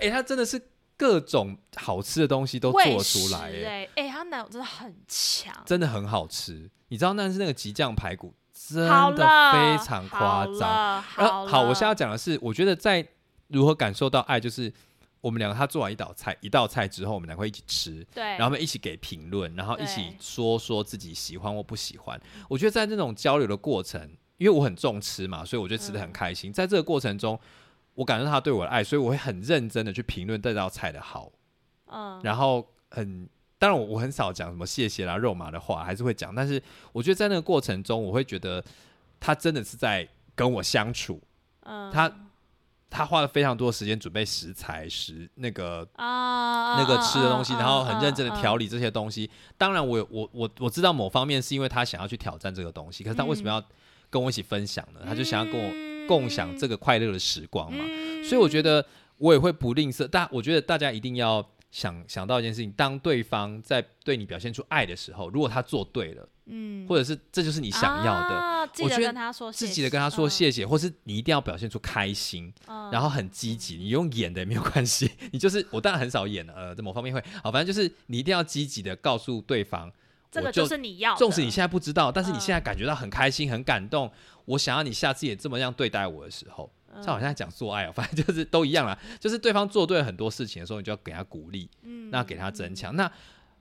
[0.00, 0.58] 哎、他真的是
[1.00, 6.70] 各种好吃的东西都做出食来、哎，哎哎，她男友真的很强，真的很好吃。
[6.88, 11.00] 你知道那是那个极酱排骨，真的，非常夸张。
[11.00, 13.02] 好，我现在要讲的是，我觉得在
[13.48, 14.70] 如何感受到爱，就是
[15.22, 22.20] 我们两个他做完一道菜，一道菜之后，我们两个会一起吃，对，然后我们一起给评论，然后一起说说自己喜欢或不喜欢。
[22.46, 24.02] 我觉得在这种交流的过程，
[24.36, 26.52] 因为我很重吃嘛，所以我就吃的很开心。
[26.52, 27.40] 在这个过程中，
[27.94, 31.30] 我感受到他对我的爱，所以我会很认真的去评论这道菜的好，
[31.86, 33.28] 嗯，然后很。
[33.60, 36.34] 当然我，我很少讲什么谢谢啦、肉麻的话，还是会讲。
[36.34, 36.62] 但是
[36.92, 38.64] 我觉得在那个过程中，我会觉得
[39.20, 41.20] 他真的是在跟我相处，
[41.64, 42.10] 嗯他
[42.88, 48.66] 他花了非常多的时间准备食材、食那个啊那个吃的东西，嗯然后很认真的调理。
[48.66, 49.30] 这些东西。
[49.58, 53.62] 当然我，有我我我知道某方面是因为他想要去挑战这个东西，可是他为什么要
[54.08, 55.00] 跟我一起分享呢？
[55.04, 55.70] 他就想要跟我
[56.10, 57.84] 共享这个快乐的时光嘛。
[57.86, 58.24] 嗯。
[58.24, 58.84] 所以我觉得
[59.18, 66.84] 我也会不吝啬，但我觉得大家一定要想想到一件事情：当对方在对你表现出爱的时候，如果他做对了，嗯。
[66.88, 73.76] 或者是这就是你想要的，啊记得我觉得跟他说谢谢，自己的跟他说谢谢，或是你一定要表现出开心，嗯，然后很积极。
[73.76, 79.90] 你用演的也没有关系， 你就是我当然很少演了，呃，在某方面会好，反正就是你一定要积极的告诉对方，
[80.30, 82.40] 这个我就就是你要，纵使你现在不知道，但是你嗯。
[82.40, 84.10] 现在感觉到很开心、很感动，
[84.50, 87.02] 我想要你下次也这么样对待我的时候，嗯。
[87.02, 92.94] 像我现在讲做爱哦， 反正就是都一样啦，就是对方做对很多事情的时候，你就要给他鼓励，嗯那给他增强。
[92.96, 93.10] 那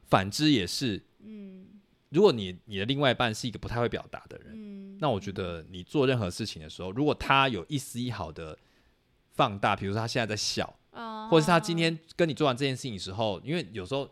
[0.08, 1.66] 反之也是，嗯。
[2.10, 8.58] 如果你你的另外一半是一个不太会表达的人，嗯，那我觉得你做任何事情的时候，如果他有一丝一毫的
[9.36, 14.10] 放大，比如说他现在在笑，嗯或者是他今天跟你做完这件事情的时候，因为有时候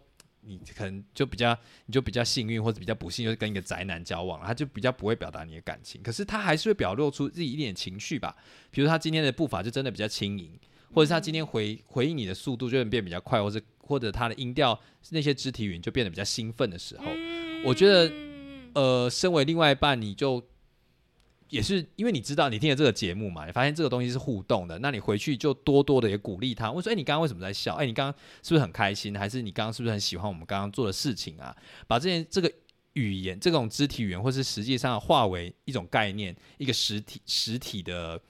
[0.47, 8.35] 你可能就比较你就比较幸运，或者比较不幸，就是跟一个宅男交往了，他就比较不会表达你的感情，可是他还是会表露出自己一点情绪吧。
[8.71, 10.57] 比如他今天的步伐就真的比较轻盈，
[10.93, 14.79] 或者是他今天回回应你的速度就会变比较快，或者或者他的音调
[15.09, 17.05] 那些肢体语言就变得比较兴奋的时候，
[17.63, 20.43] 我觉得嗯呃，身为另外一半，你就
[21.49, 26.71] 也是因为你知道你听了这个节目嘛，你发现这个东西是互动的，那你回去就多多的也鼓励他。
[26.71, 27.75] 我说，哎、你刚刚为什么在笑？
[27.75, 29.17] 哎、你刚刚是不是很开心？
[29.17, 31.55] 还是你刚刚是不是很喜欢我们刚刚做的事情啊？
[31.87, 32.51] 把这件这个
[32.93, 38.21] 语言、这种肢体语言，或是实际上化为一种概念，一个实体实体的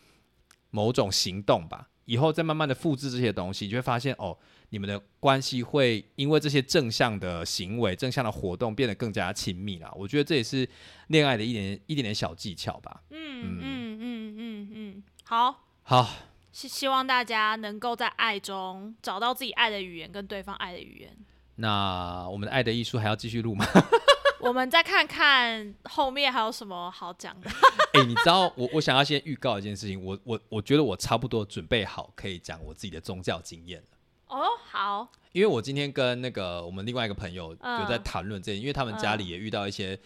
[0.70, 1.90] 某种行动吧。
[2.06, 4.38] 以后再慢慢的复制这些东西，你就会发现哦，
[4.70, 9.92] 你们的关系会因为这些正向的行为、正向的活动变得更加亲密啦。
[9.96, 10.68] 我觉得这也是
[11.08, 13.02] 恋爱的一点一点点小技巧吧。
[13.10, 16.10] 嗯嗯嗯嗯嗯，好，好，
[16.52, 21.16] 希希望大家能够在爱中找到自己爱的语言跟对方爱的语言。
[21.56, 23.66] 那我们的爱的艺术还要继续录吗？
[24.40, 27.50] 我们再看看后面还有什么好讲的。
[27.94, 33.97] 哎、你知道我我想要先预告一件事情，我我我觉得我差不多准备好可以讲我自己的宗教经验了。
[34.28, 39.98] 哦，好，因为我今天跟那个我们另外一个朋友嗯有在谈论这件，因为他们家里嗯也遇到一些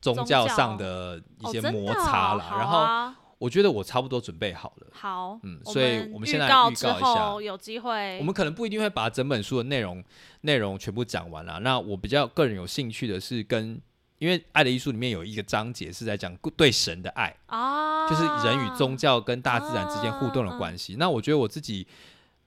[0.00, 4.86] 宗教上的一些摩擦啦，哦好然后啊我觉得我差不多准备好了。
[4.92, 10.04] 好，嗯所以我们现在预告一下有机会，我们可能不一定会把整本书的内容
[10.42, 11.58] 内容全部讲完了。
[11.60, 13.80] 那我比较个人有兴趣的是跟，
[14.18, 20.96] 因为《爱的艺术》里面有一个章节是在讲对神的爱，啊，就是人与宗教跟大自然之间互动的关系。
[20.98, 21.86] 那我觉得我自己，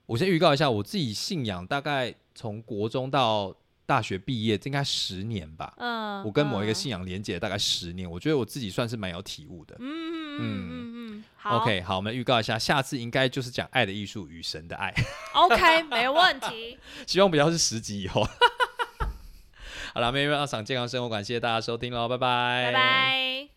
[0.06, 3.54] 我先预告一下，我自己信仰大概从国中到
[3.86, 5.72] 大学毕业，这应该十年吧。
[5.78, 9.76] 嗯，我跟某一个嗯信仰连接大概十年，我觉得我自己算是蛮有体悟的。
[9.78, 14.92] 嗯嗯嗯嗯，好 OK，好，我们预告一下，下次应该就是讲爱的艺术与神的爱，
[15.34, 18.26] OK，没问题， 希望不要是十集以后。
[19.94, 23.53] 好了，妹妹要赏健康生活感，谢谢大家收听喽，拜拜，拜拜。